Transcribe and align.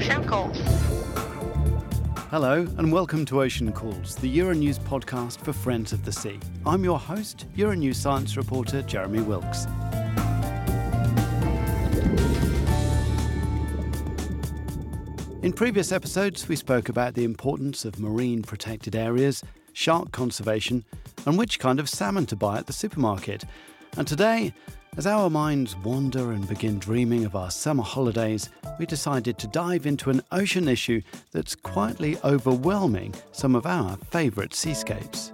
Ocean 0.00 0.24
Calls. 0.24 0.58
Hello, 2.30 2.66
and 2.78 2.90
welcome 2.90 3.26
to 3.26 3.42
Ocean 3.42 3.70
Calls, 3.70 4.14
the 4.14 4.34
Euronews 4.34 4.78
podcast 4.78 5.36
for 5.40 5.52
Friends 5.52 5.92
of 5.92 6.06
the 6.06 6.10
Sea. 6.10 6.40
I'm 6.64 6.82
your 6.82 6.98
host, 6.98 7.44
Euronews 7.54 7.96
science 7.96 8.34
reporter 8.34 8.80
Jeremy 8.80 9.20
Wilks. 9.20 9.66
In 15.42 15.52
previous 15.52 15.92
episodes, 15.92 16.48
we 16.48 16.56
spoke 16.56 16.88
about 16.88 17.12
the 17.12 17.24
importance 17.24 17.84
of 17.84 18.00
marine 18.00 18.40
protected 18.40 18.96
areas, 18.96 19.44
shark 19.74 20.12
conservation, 20.12 20.82
and 21.26 21.36
which 21.36 21.58
kind 21.58 21.78
of 21.78 21.90
salmon 21.90 22.24
to 22.24 22.36
buy 22.36 22.56
at 22.56 22.66
the 22.66 22.72
supermarket. 22.72 23.44
And 23.98 24.08
today, 24.08 24.54
as 24.96 25.06
our 25.06 25.30
minds 25.30 25.76
wander 25.76 26.32
and 26.32 26.48
begin 26.48 26.78
dreaming 26.78 27.24
of 27.24 27.36
our 27.36 27.50
summer 27.50 27.82
holidays, 27.82 28.50
we 28.78 28.86
decided 28.86 29.38
to 29.38 29.46
dive 29.46 29.86
into 29.86 30.10
an 30.10 30.22
ocean 30.32 30.68
issue 30.68 31.00
that's 31.32 31.54
quietly 31.54 32.18
overwhelming 32.24 33.14
some 33.32 33.54
of 33.54 33.66
our 33.66 33.96
favourite 34.10 34.54
seascapes. 34.54 35.32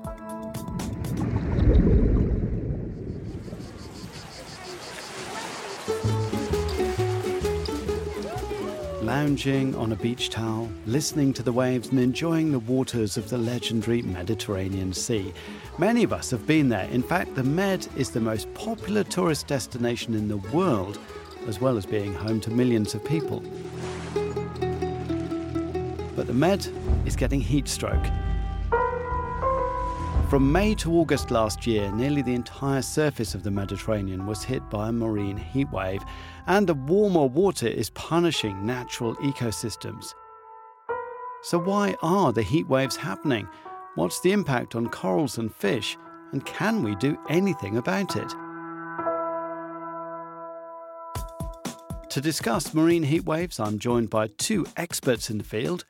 Lounging 9.16 9.74
on 9.76 9.92
a 9.92 9.96
beach 9.96 10.28
towel, 10.28 10.68
listening 10.84 11.32
to 11.32 11.42
the 11.42 11.50
waves, 11.50 11.88
and 11.88 11.98
enjoying 11.98 12.52
the 12.52 12.58
waters 12.58 13.16
of 13.16 13.30
the 13.30 13.38
legendary 13.38 14.02
Mediterranean 14.02 14.92
Sea. 14.92 15.32
Many 15.78 16.02
of 16.02 16.12
us 16.12 16.30
have 16.30 16.46
been 16.46 16.68
there. 16.68 16.86
In 16.90 17.02
fact, 17.02 17.34
the 17.34 17.42
Med 17.42 17.88
is 17.96 18.10
the 18.10 18.20
most 18.20 18.52
popular 18.52 19.04
tourist 19.04 19.46
destination 19.46 20.12
in 20.12 20.28
the 20.28 20.36
world, 20.36 20.98
as 21.46 21.62
well 21.62 21.78
as 21.78 21.86
being 21.86 22.12
home 22.12 22.40
to 22.40 22.50
millions 22.50 22.94
of 22.94 23.02
people. 23.06 23.40
But 26.14 26.26
the 26.26 26.34
Med 26.34 26.68
is 27.06 27.16
getting 27.16 27.40
heat 27.40 27.68
stroke. 27.68 28.04
From 30.28 30.50
May 30.50 30.74
to 30.76 30.92
August 30.92 31.30
last 31.30 31.68
year, 31.68 31.88
nearly 31.92 32.20
the 32.20 32.34
entire 32.34 32.82
surface 32.82 33.36
of 33.36 33.44
the 33.44 33.50
Mediterranean 33.52 34.26
was 34.26 34.42
hit 34.42 34.68
by 34.68 34.88
a 34.88 34.92
marine 34.92 35.38
heatwave, 35.38 36.04
and 36.48 36.66
the 36.66 36.74
warmer 36.74 37.26
water 37.26 37.68
is 37.68 37.90
punishing 37.90 38.66
natural 38.66 39.14
ecosystems. 39.18 40.14
So, 41.42 41.60
why 41.60 41.94
are 42.02 42.32
the 42.32 42.42
heat 42.42 42.66
waves 42.66 42.96
happening? 42.96 43.46
What's 43.94 44.18
the 44.20 44.32
impact 44.32 44.74
on 44.74 44.88
corals 44.88 45.38
and 45.38 45.54
fish? 45.54 45.96
And 46.32 46.44
can 46.44 46.82
we 46.82 46.96
do 46.96 47.16
anything 47.28 47.76
about 47.76 48.16
it? 48.16 48.34
To 52.10 52.20
discuss 52.20 52.74
marine 52.74 53.04
heat 53.04 53.26
waves, 53.26 53.60
I'm 53.60 53.78
joined 53.78 54.10
by 54.10 54.26
two 54.38 54.66
experts 54.76 55.30
in 55.30 55.38
the 55.38 55.44
field 55.44 55.84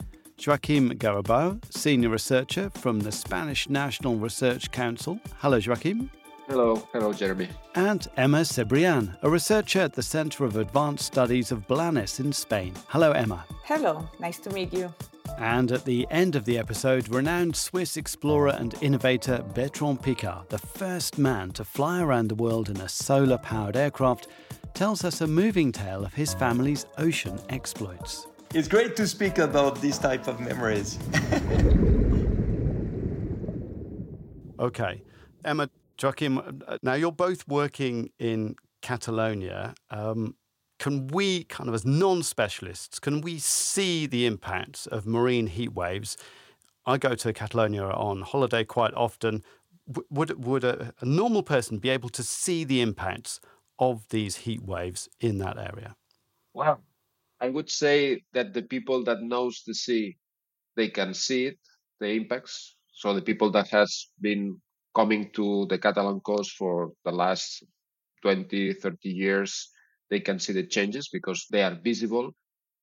Joaquim 0.45 0.91
Garrabou, 0.91 1.61
Senior 1.75 2.11
Researcher 2.11 2.71
from 2.71 3.01
the 3.01 3.13
Spanish 3.13 3.69
National 3.69 4.17
Research 4.17 4.71
Council. 4.71 5.19
Hello, 5.39 5.59
Joaquim. 5.59 6.11
Hello, 6.47 6.89
hello, 6.93 7.13
Jeremy. 7.13 7.49
And 7.75 8.07
Emma 8.17 8.43
Cebrian, 8.43 9.17
a 9.23 9.31
researcher 9.31 9.81
at 9.81 9.95
the 9.95 10.03
Centre 10.03 10.45
of 10.45 10.57
Advanced 10.57 11.05
Studies 11.05 11.51
of 11.51 11.67
Blanes 11.67 12.21
in 12.21 12.33
Spain. 12.33 12.73
Hello, 12.89 13.13
Emma. 13.13 13.45
Hello, 13.65 14.09
nice 14.21 14.39
to 14.41 14.51
meet 14.51 14.73
you. 14.73 14.93
And 15.39 15.73
at 15.73 15.85
the 15.85 16.07
end 16.11 16.37
of 16.37 16.45
the 16.45 16.59
episode, 16.59 17.09
renowned 17.09 17.57
Swiss 17.57 17.97
explorer 17.97 18.51
and 18.51 18.81
innovator 18.81 19.43
Bertrand 19.55 20.03
Piccard, 20.03 20.49
the 20.49 20.59
first 20.59 21.19
man 21.19 21.51
to 21.53 21.65
fly 21.65 22.01
around 22.01 22.29
the 22.29 22.37
world 22.37 22.69
in 22.69 22.77
a 22.77 22.89
solar 22.89 23.39
powered 23.39 23.77
aircraft, 23.77 24.29
tells 24.73 25.05
us 25.05 25.21
a 25.21 25.27
moving 25.27 25.73
tale 25.73 26.05
of 26.05 26.15
his 26.15 26.35
family's 26.35 26.87
ocean 26.99 27.41
exploits. 27.49 28.29
It's 28.55 28.69
great 28.69 28.97
to 28.97 29.07
speak 29.07 29.39
about 29.39 29.81
these 29.81 29.99
type 29.99 30.29
of 30.29 30.41
memories. 30.41 30.99
okay. 34.59 35.03
Emma, 35.45 35.69
Joachim, 36.01 36.63
now 36.83 36.95
you're 36.95 37.13
both 37.13 37.47
working 37.49 38.11
in 38.19 38.57
Catalonia. 38.83 39.75
Um, 39.91 40.37
can 40.79 41.07
we, 41.09 41.45
kind 41.45 41.69
of 41.69 41.75
as 41.75 41.85
non 41.85 42.23
specialists, 42.23 42.99
can 42.99 43.21
we 43.21 43.39
see 43.39 44.07
the 44.07 44.27
impacts 44.27 44.87
of 44.87 45.07
marine 45.07 45.47
heat 45.47 45.73
waves? 45.73 46.17
I 46.85 46.99
go 46.99 47.15
to 47.15 47.33
Catalonia 47.33 47.85
on 47.85 48.23
holiday 48.23 48.65
quite 48.65 48.95
often. 48.95 49.43
would, 50.11 50.45
would 50.45 50.65
a, 50.65 50.93
a 51.01 51.05
normal 51.05 51.43
person 51.43 51.79
be 51.79 51.89
able 51.89 52.11
to 52.11 52.23
see 52.23 52.65
the 52.65 52.81
impacts 52.81 53.41
of 53.79 54.09
these 54.11 54.37
heat 54.37 54.63
waves 54.63 55.09
in 55.21 55.39
that 55.39 55.59
area? 55.59 55.97
Well, 56.55 56.81
I 57.41 57.49
would 57.49 57.71
say 57.71 58.23
that 58.33 58.53
the 58.55 58.63
people 58.63 59.05
that 59.05 59.23
knows 59.23 59.63
the 59.67 59.75
sea, 59.75 60.17
they 60.77 60.89
can 60.91 61.15
see 61.15 61.47
it, 61.47 61.59
the 62.01 62.09
impacts. 62.11 62.77
So 62.95 63.15
the 63.15 63.23
people 63.23 63.51
that 63.53 63.69
has 63.71 64.09
been 64.21 64.61
coming 64.95 65.31
to 65.33 65.67
the 65.69 65.79
Catalan 65.79 66.21
coast 66.21 66.53
for 66.53 66.93
the 67.05 67.13
last 67.13 67.65
20, 68.23 68.73
30 68.75 69.11
years, 69.11 69.71
they 70.11 70.21
can 70.21 70.39
see 70.39 70.53
the 70.53 70.67
changes 70.67 71.09
because 71.13 71.47
they 71.51 71.63
are 71.63 71.77
visible. 71.83 72.33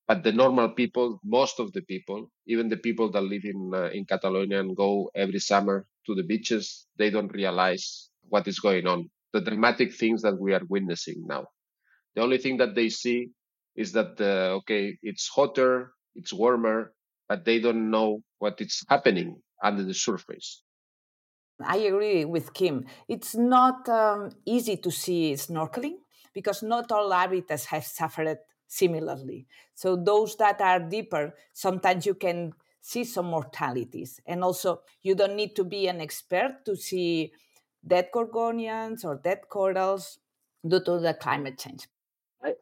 But 0.08 0.24
the 0.24 0.32
normal 0.34 0.70
people, 0.72 1.20
most 1.24 1.60
of 1.60 1.74
the 1.74 1.82
people, 1.84 2.32
even 2.48 2.70
the 2.70 2.78
people 2.78 3.12
that 3.12 3.22
live 3.24 3.46
in 3.46 3.72
uh, 3.74 3.90
in 3.94 4.06
Catalonia 4.06 4.60
and 4.62 4.76
go 4.76 5.12
every 5.16 5.40
summer 5.40 5.88
to 6.08 6.16
the 6.16 6.24
beaches, 6.24 6.88
they 6.98 7.10
don't 7.12 7.34
realize 7.34 8.10
what 8.30 8.48
is 8.48 8.60
going 8.60 8.88
on. 8.88 9.10
The 9.34 9.42
dramatic 9.42 9.94
things 9.96 10.22
that 10.24 10.40
we 10.40 10.54
are 10.54 10.62
witnessing 10.70 11.26
now. 11.28 11.48
The 12.16 12.22
only 12.24 12.38
thing 12.40 12.58
that 12.58 12.76
they 12.76 12.90
see 12.90 13.30
is 13.76 13.92
that 13.94 14.20
uh, 14.20 14.56
okay, 14.58 14.98
it's 15.02 15.28
hotter, 15.28 15.94
it's 16.16 16.34
warmer, 16.34 16.94
but 17.28 17.46
they 17.46 17.60
don't 17.60 17.90
know 17.90 18.22
what 18.40 18.60
is 18.62 18.84
happening 18.90 19.42
under 19.64 19.84
the 19.84 19.94
surface. 19.94 20.64
I 21.64 21.78
agree 21.78 22.26
with 22.26 22.54
Kim. 22.54 22.86
It's 23.08 23.36
not 23.36 23.88
um, 23.88 24.32
easy 24.46 24.78
to 24.78 24.92
see 24.92 25.34
snorkeling 25.34 25.98
because 26.34 26.64
not 26.64 26.92
all 26.92 27.12
habitats 27.12 27.66
have 27.66 27.86
suffered 27.86 28.38
similarly. 28.68 29.48
So 29.76 29.96
those 29.96 30.36
that 30.38 30.60
are 30.62 30.80
deeper, 30.80 31.36
sometimes 31.54 32.06
you 32.06 32.16
can 32.16 32.54
see 32.82 33.04
some 33.04 33.28
mortalities. 33.28 34.20
And 34.26 34.44
also, 34.44 34.82
you 35.02 35.16
don't 35.16 35.36
need 35.36 35.56
to 35.56 35.64
be 35.64 35.88
an 35.88 36.02
expert 36.02 36.66
to 36.66 36.76
see 36.76 37.32
dead 37.86 38.10
gorgonians 38.14 39.06
or 39.06 39.16
dead 39.16 39.42
corals 39.50 40.20
due 40.68 40.84
to 40.84 41.00
the 41.00 41.14
climate 41.14 41.58
change. 41.58 41.88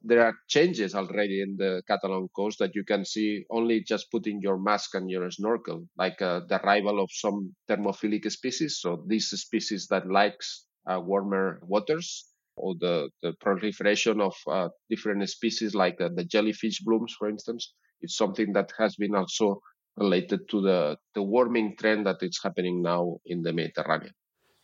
There 0.03 0.23
are 0.23 0.35
changes 0.47 0.93
already 0.93 1.41
in 1.41 1.57
the 1.57 1.81
Catalan 1.87 2.27
coast 2.35 2.59
that 2.59 2.75
you 2.75 2.83
can 2.83 3.05
see 3.05 3.45
only 3.49 3.83
just 3.83 4.11
putting 4.11 4.39
your 4.41 4.59
mask 4.59 4.93
and 4.93 5.09
your 5.09 5.29
snorkel, 5.31 5.87
like 5.97 6.21
uh, 6.21 6.41
the 6.47 6.63
arrival 6.63 7.01
of 7.01 7.09
some 7.11 7.55
thermophilic 7.69 8.29
species. 8.31 8.79
So 8.79 9.03
these 9.07 9.29
species 9.29 9.87
that 9.89 10.07
likes 10.07 10.65
uh, 10.87 10.99
warmer 10.99 11.59
waters, 11.63 12.27
or 12.55 12.75
the, 12.79 13.09
the 13.21 13.33
proliferation 13.39 14.21
of 14.21 14.35
uh, 14.47 14.69
different 14.89 15.27
species 15.29 15.73
like 15.73 15.99
uh, 15.99 16.09
the 16.15 16.25
jellyfish 16.25 16.79
blooms, 16.81 17.15
for 17.17 17.29
instance. 17.29 17.73
It's 18.01 18.17
something 18.17 18.53
that 18.53 18.71
has 18.77 18.95
been 18.95 19.15
also 19.15 19.61
related 19.97 20.49
to 20.49 20.61
the, 20.61 20.97
the 21.15 21.21
warming 21.21 21.75
trend 21.77 22.05
that 22.05 22.17
is 22.21 22.39
happening 22.43 22.81
now 22.81 23.17
in 23.25 23.41
the 23.41 23.53
Mediterranean. 23.53 24.13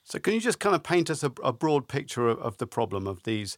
So, 0.04 0.20
can 0.20 0.34
you 0.34 0.40
just 0.40 0.60
kind 0.60 0.76
of 0.76 0.84
paint 0.84 1.10
us 1.10 1.24
a, 1.24 1.32
a 1.44 1.52
broad 1.52 1.88
picture 1.88 2.28
of, 2.30 2.40
of 2.40 2.58
the 2.58 2.68
problem 2.68 3.08
of 3.08 3.24
these 3.24 3.58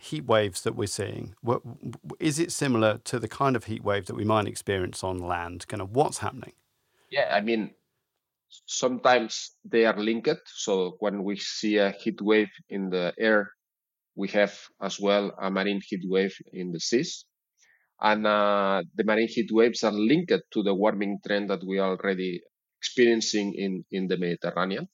heat 0.00 0.24
waves 0.24 0.62
that 0.62 0.74
we're 0.74 0.86
seeing, 0.86 1.34
is 2.18 2.38
it 2.38 2.52
similar 2.52 2.98
to 3.04 3.18
the 3.18 3.28
kind 3.28 3.54
of 3.54 3.64
heat 3.64 3.84
wave 3.84 4.06
that 4.06 4.16
we 4.16 4.24
might 4.24 4.46
experience 4.46 5.04
on 5.04 5.18
land? 5.18 5.68
Kind 5.68 5.82
of 5.82 5.94
what's 5.94 6.18
happening? 6.18 6.52
Yeah, 7.10 7.28
I 7.32 7.40
mean, 7.40 7.74
sometimes 8.66 9.52
they 9.64 9.84
are 9.84 9.96
linked. 9.96 10.40
So 10.46 10.96
when 11.00 11.22
we 11.22 11.36
see 11.36 11.76
a 11.76 11.90
heat 11.90 12.20
wave 12.22 12.50
in 12.68 12.90
the 12.90 13.12
air, 13.18 13.50
we 14.16 14.28
have 14.28 14.58
as 14.80 14.98
well 14.98 15.32
a 15.40 15.50
marine 15.50 15.82
heat 15.86 16.02
wave 16.04 16.34
in 16.52 16.72
the 16.72 16.80
seas. 16.80 17.26
And 18.00 18.26
uh, 18.26 18.82
the 18.94 19.04
marine 19.04 19.28
heat 19.28 19.50
waves 19.52 19.84
are 19.84 19.92
linked 19.92 20.32
to 20.52 20.62
the 20.62 20.74
warming 20.74 21.18
trend 21.26 21.50
that 21.50 21.62
we 21.66 21.78
are 21.78 21.96
already 21.96 22.40
experiencing 22.80 23.54
in, 23.54 23.84
in 23.90 24.08
the 24.08 24.16
Mediterranean. 24.16 24.88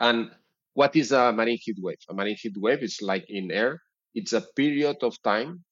And 0.00 0.30
what 0.72 0.96
is 0.96 1.12
a 1.12 1.32
marine 1.32 1.58
heat 1.60 1.76
wave? 1.80 2.02
A 2.08 2.14
marine 2.14 2.36
heat 2.36 2.54
wave 2.56 2.82
is 2.82 2.98
like 3.00 3.24
in 3.28 3.52
air, 3.52 3.80
it's 4.14 4.32
a 4.32 4.46
period 4.56 4.98
of 5.02 5.20
time 5.22 5.64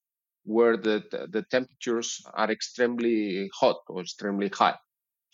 where 0.45 0.77
the, 0.77 1.03
the 1.31 1.43
temperatures 1.49 2.21
are 2.33 2.51
extremely 2.51 3.49
hot 3.53 3.77
or 3.87 4.01
extremely 4.01 4.49
high 4.49 4.77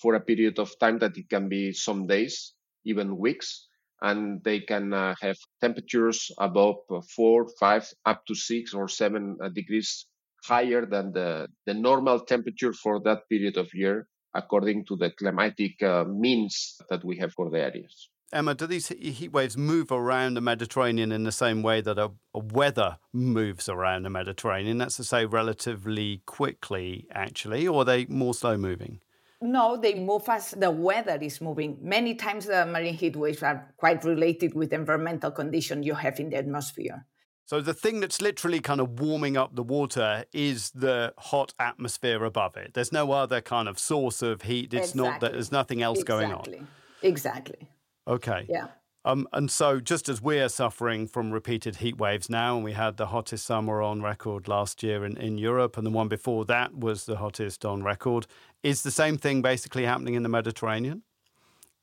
for 0.02 0.16
a 0.16 0.20
period 0.20 0.60
of 0.60 0.72
time 0.80 1.00
that 1.00 1.18
it 1.18 1.30
can 1.30 1.50
be 1.50 1.74
some 1.74 2.08
days, 2.08 2.54
even 2.86 3.18
weeks, 3.18 3.68
and 4.02 4.42
they 4.44 4.60
can 4.60 4.94
uh, 4.94 5.14
have 5.22 5.38
temperatures 5.60 6.32
above 6.38 6.76
four, 7.16 7.48
five, 7.60 7.92
up 8.06 8.26
to 8.26 8.36
six 8.36 8.74
or 8.74 8.88
seven 8.88 9.38
uh, 9.44 9.50
degrees 9.50 10.06
higher 10.46 10.86
than 10.86 11.12
the, 11.12 11.48
the 11.66 11.74
normal 11.74 12.20
temperature 12.22 12.72
for 12.72 13.02
that 13.02 13.28
period 13.30 13.58
of 13.58 13.68
year, 13.74 14.08
according 14.34 14.86
to 14.86 14.96
the 14.96 15.12
climatic 15.12 15.82
uh, 15.84 16.06
means 16.08 16.78
that 16.90 17.04
we 17.04 17.18
have 17.18 17.34
for 17.34 17.50
the 17.50 17.60
areas. 17.60 18.10
Emma, 18.31 18.54
do 18.54 18.68
these 18.68 18.90
heat 18.90 19.31
waves 19.31 19.58
move 19.58 19.92
around 19.92 20.36
the 20.36 20.42
Mediterranean 20.42 21.12
in 21.12 21.24
the 21.24 21.31
same 21.31 21.64
way 21.64 21.81
that 21.81 21.98
a, 21.98 22.12
a, 22.36 22.40
weather 22.40 22.98
moves 23.12 23.68
around 23.68 24.04
the 24.04 24.10
Mediterranean? 24.10 24.78
That's 24.78 24.98
to 24.98 25.04
say, 25.04 25.26
relatively 25.26 26.22
quickly, 26.26 27.08
actually, 27.12 27.68
or 27.68 27.81
are 27.81 27.86
they 27.86 28.06
more 28.06 28.36
slow 28.36 28.56
moving? 28.56 29.02
No, 29.42 29.78
they 29.78 29.96
move 29.96 30.28
as 30.28 30.52
the 30.52 30.70
weather 30.70 31.18
is 31.22 31.42
moving. 31.42 31.78
Many 31.81 32.16
times 32.16 32.46
the 32.46 32.66
marine 32.66 32.94
heat 32.94 33.16
waves 33.16 33.42
are 33.42 33.74
quite 33.78 34.04
related 34.04 34.54
with 34.54 34.74
environmental 34.74 35.32
condition 35.32 35.82
you 35.82 35.96
have 35.96 36.20
in 36.20 36.30
the 36.30 36.38
atmosphere. 36.38 37.06
So 37.46 37.62
the 37.62 37.74
thing 37.74 38.00
that's 38.00 38.22
literally 38.22 38.60
kind 38.60 38.80
of 38.80 39.00
warming 39.00 39.38
up 39.38 39.56
the 39.56 39.64
water 39.64 40.25
is 40.34 40.70
the 40.72 41.16
hot 41.18 41.56
atmosphere 41.58 42.24
above 42.24 42.58
it. 42.58 42.75
There's 42.75 42.92
no 42.92 43.12
other 43.12 43.42
kind 43.42 43.68
of 43.68 43.80
source 43.80 44.22
of 44.22 44.44
heat. 44.44 44.72
It's 44.74 44.92
exactly. 44.92 45.02
not 45.02 45.20
that 45.22 45.32
there's 45.32 45.52
nothing 45.52 45.82
else 45.82 46.02
exactly. 46.02 46.28
going 46.28 46.34
on. 46.60 46.68
Exactly. 47.02 47.70
Okay. 48.10 48.46
Yeah. 48.50 48.68
Um, 49.06 49.28
and 49.32 49.50
so, 49.50 49.80
just 49.80 50.10
as 50.10 50.22
we're 50.22 50.50
suffering 50.50 51.08
from 51.08 51.32
repeated 51.32 51.78
heat 51.78 51.98
waves 51.98 52.30
now, 52.30 52.56
and 52.56 52.66
we 52.66 52.74
had 52.74 52.98
the 52.98 53.08
hottest 53.08 53.46
summer 53.46 53.82
on 53.82 54.02
record 54.02 54.50
last 54.50 54.84
year 54.84 55.06
in, 55.06 55.16
in 55.16 55.38
Europe, 55.38 55.78
and 55.78 55.86
the 55.86 55.92
one 55.92 56.10
before 56.10 56.44
that 56.46 56.76
was 56.76 57.06
the 57.06 57.16
hottest 57.16 57.64
on 57.64 57.82
record, 57.82 58.28
is 58.62 58.84
the 58.84 58.92
same 58.92 59.18
thing 59.18 59.42
basically 59.42 59.86
happening 59.86 60.16
in 60.16 60.24
the 60.24 60.30
Mediterranean, 60.30 61.04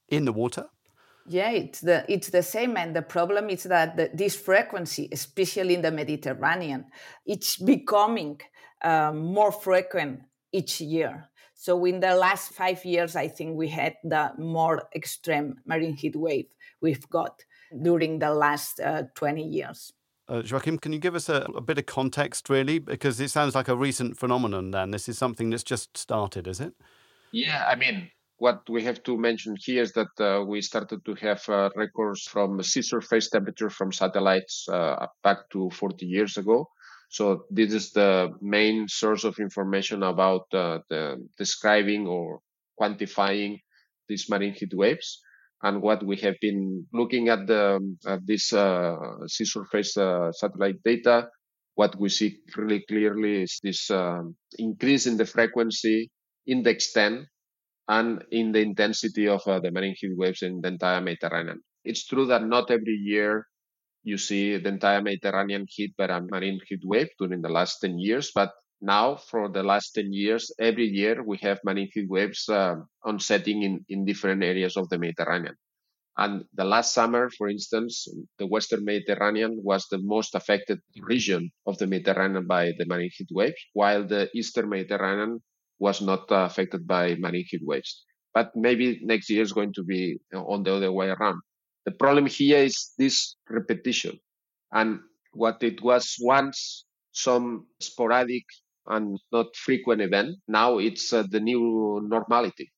in 0.08 0.26
the 0.26 0.32
water? 0.32 0.66
Yeah, 1.26 1.50
it's 1.50 1.80
the 1.80 2.04
it's 2.06 2.28
the 2.28 2.42
same, 2.42 2.76
and 2.76 2.94
the 2.94 3.02
problem 3.02 3.48
is 3.48 3.62
that 3.62 3.96
the, 3.96 4.10
this 4.12 4.36
frequency, 4.36 5.08
especially 5.10 5.74
in 5.74 5.82
the 5.82 5.90
Mediterranean, 5.90 6.84
it's 7.24 7.56
becoming 7.56 8.38
um, 8.82 9.32
more 9.32 9.52
frequent 9.52 10.20
each 10.52 10.82
year. 10.82 11.30
So 11.56 11.84
in 11.86 12.00
the 12.00 12.14
last 12.14 12.52
five 12.52 12.84
years, 12.84 13.16
I 13.16 13.28
think 13.28 13.56
we 13.56 13.68
had 13.68 13.96
the 14.04 14.32
more 14.38 14.82
extreme 14.94 15.56
marine 15.64 15.94
heat 15.94 16.14
wave 16.14 16.46
we've 16.82 17.08
got 17.08 17.42
during 17.82 18.18
the 18.18 18.32
last 18.32 18.78
uh, 18.78 19.04
20 19.14 19.42
years. 19.42 19.92
Uh, 20.28 20.42
Joachim, 20.44 20.78
can 20.78 20.92
you 20.92 20.98
give 20.98 21.14
us 21.14 21.28
a, 21.28 21.46
a, 21.56 21.60
bit 21.60 21.78
of 21.78 21.86
context, 21.86 22.50
really? 22.50 22.78
Because 22.78 23.20
it 23.20 23.30
sounds 23.30 23.54
like 23.54 23.68
a 23.68 23.76
recent 23.76 24.18
phenomenon, 24.18 24.72
then. 24.72 24.90
This 24.90 25.08
is 25.08 25.16
something 25.16 25.50
that's 25.50 25.62
just 25.62 25.96
started, 25.96 26.46
is 26.46 26.60
it? 26.60 26.74
Yeah, 27.32 27.64
I 27.66 27.76
mean, 27.76 28.10
what 28.38 28.68
we 28.68 28.82
have 28.82 29.02
to 29.04 29.16
mention 29.16 29.56
here 29.58 29.82
is 29.82 29.92
that 29.92 30.20
uh, 30.20 30.44
we 30.44 30.60
started 30.60 31.04
to 31.04 31.14
have 31.14 31.48
uh, 31.48 31.70
records 31.74 32.24
from 32.24 32.62
sea 32.62 32.82
surface 32.82 33.30
temperature 33.30 33.70
from 33.70 33.92
satellites 33.92 34.68
uh, 34.68 35.06
back 35.22 35.48
to 35.50 35.70
40 35.70 36.04
years 36.04 36.36
ago. 36.36 36.68
So 37.08 37.46
this 37.50 37.72
is 37.72 37.92
the 37.92 38.30
main 38.40 38.88
source 38.88 39.24
of 39.24 39.38
information 39.38 40.02
about 40.02 40.46
uh, 40.52 40.80
the 40.90 41.16
describing 41.38 42.06
or 42.06 42.40
quantifying 42.80 43.60
these 44.08 44.28
marine 44.28 44.54
heat 44.54 44.74
waves. 44.74 45.20
And 45.62 45.80
what 45.82 46.04
we 46.04 46.16
have 46.18 46.36
been 46.40 46.86
looking 46.92 47.28
at 47.28 47.46
the 47.46 47.80
at 48.06 48.26
this 48.26 48.52
uh, 48.52 48.96
sea 49.26 49.46
surface 49.46 49.96
uh, 49.96 50.30
satellite 50.32 50.82
data, 50.84 51.28
what 51.74 51.98
we 51.98 52.08
see 52.08 52.38
really 52.56 52.84
clearly 52.86 53.42
is 53.42 53.58
this 53.62 53.90
um, 53.90 54.36
increase 54.58 55.06
in 55.06 55.16
the 55.16 55.24
frequency 55.24 56.10
in 56.46 56.62
the 56.62 56.70
extent 56.70 57.26
and 57.88 58.22
in 58.30 58.52
the 58.52 58.60
intensity 58.60 59.28
of 59.28 59.40
uh, 59.46 59.60
the 59.60 59.70
marine 59.70 59.94
heat 59.98 60.12
waves 60.16 60.42
in 60.42 60.60
the 60.60 60.68
entire 60.68 61.00
Mediterranean. 61.00 61.62
It's 61.84 62.04
true 62.04 62.26
that 62.26 62.44
not 62.44 62.70
every 62.70 62.98
year 63.00 63.46
you 64.06 64.16
see 64.16 64.56
the 64.56 64.68
entire 64.68 65.02
Mediterranean 65.02 65.66
hit 65.68 65.90
by 65.98 66.06
a 66.06 66.20
marine 66.20 66.60
heat 66.68 66.80
wave 66.84 67.10
during 67.18 67.42
the 67.42 67.48
last 67.50 67.80
10 67.80 67.98
years. 67.98 68.30
But 68.32 68.52
now, 68.80 69.16
for 69.16 69.48
the 69.50 69.64
last 69.64 69.94
10 69.96 70.12
years, 70.12 70.52
every 70.60 70.86
year 70.86 71.24
we 71.26 71.38
have 71.42 71.58
marine 71.64 71.90
heat 71.92 72.08
waves 72.08 72.48
uh, 72.48 72.76
on 73.04 73.18
setting 73.18 73.62
in, 73.64 73.84
in 73.88 74.04
different 74.04 74.44
areas 74.44 74.76
of 74.76 74.88
the 74.90 74.98
Mediterranean. 74.98 75.56
And 76.16 76.44
the 76.54 76.64
last 76.64 76.94
summer, 76.94 77.30
for 77.30 77.48
instance, 77.48 78.06
the 78.38 78.46
Western 78.46 78.84
Mediterranean 78.84 79.58
was 79.62 79.86
the 79.90 79.98
most 79.98 80.36
affected 80.36 80.78
region 81.02 81.50
of 81.66 81.76
the 81.78 81.88
Mediterranean 81.88 82.46
by 82.46 82.72
the 82.78 82.86
marine 82.86 83.10
heat 83.12 83.28
waves, 83.32 83.60
while 83.72 84.06
the 84.06 84.30
Eastern 84.34 84.68
Mediterranean 84.68 85.42
was 85.80 86.00
not 86.00 86.30
uh, 86.30 86.46
affected 86.46 86.86
by 86.86 87.16
marine 87.16 87.44
heat 87.48 87.62
waves. 87.64 88.04
But 88.32 88.52
maybe 88.54 89.00
next 89.02 89.28
year 89.30 89.42
is 89.42 89.52
going 89.52 89.72
to 89.74 89.82
be 89.82 90.20
on 90.32 90.62
the 90.62 90.74
other 90.74 90.92
way 90.92 91.08
around. 91.08 91.40
The 91.86 91.92
problem 91.92 92.26
here 92.26 92.58
is 92.58 92.92
this 92.98 93.36
repetition. 93.48 94.18
And 94.72 95.00
what 95.32 95.62
it 95.62 95.80
was 95.82 96.16
once 96.20 96.84
some 97.12 97.66
sporadic 97.80 98.44
and 98.86 99.18
not 99.32 99.54
frequent 99.54 100.02
event, 100.02 100.36
now 100.48 100.78
it's 100.78 101.12
uh, 101.12 101.22
the 101.30 101.40
new 101.40 102.00
normality. 102.06 102.72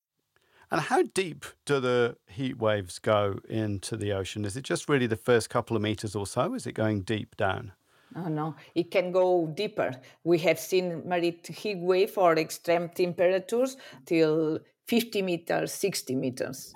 And 0.70 0.82
how 0.82 1.02
deep 1.14 1.46
do 1.64 1.81
the 1.81 2.16
heat 2.26 2.58
waves 2.58 2.99
go 2.99 3.40
into 3.49 3.96
the 3.96 4.12
ocean? 4.12 4.44
Is 4.44 4.56
it 4.56 4.64
just 4.64 4.88
really 4.88 5.06
the 5.06 5.16
first 5.16 5.49
couple 5.49 5.75
of 5.76 5.82
meters 5.82 6.14
or 6.14 6.26
so? 6.26 6.52
Is 6.52 6.66
it 6.66 6.72
going 6.72 7.02
deep 7.02 7.37
down? 7.38 7.72
Oh, 8.14 8.28
no, 8.28 8.54
it 8.75 8.90
can 8.90 9.12
go 9.12 9.46
deeper. 9.54 9.93
We 10.25 10.38
have 10.40 10.58
seen 10.58 11.08
marine 11.08 11.40
heat 11.49 11.78
wave 11.78 12.16
or 12.19 12.38
extreme 12.38 12.90
temperatures 12.90 13.78
till 14.04 14.61
50 14.87 15.22
meters, 15.22 15.72
60 15.72 16.14
meters. 16.14 16.75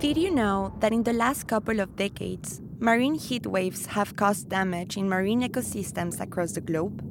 Did 0.00 0.16
you 0.16 0.30
know 0.30 0.72
that 0.80 0.94
in 0.94 1.02
the 1.02 1.12
last 1.12 1.46
couple 1.46 1.78
of 1.78 1.94
decades, 1.94 2.62
marine 2.78 3.16
heat 3.16 3.46
waves 3.46 3.84
have 3.84 4.16
caused 4.16 4.48
damage 4.48 4.96
in 4.96 5.10
marine 5.10 5.42
ecosystems 5.42 6.22
across 6.22 6.52
the 6.52 6.62
globe? 6.62 7.04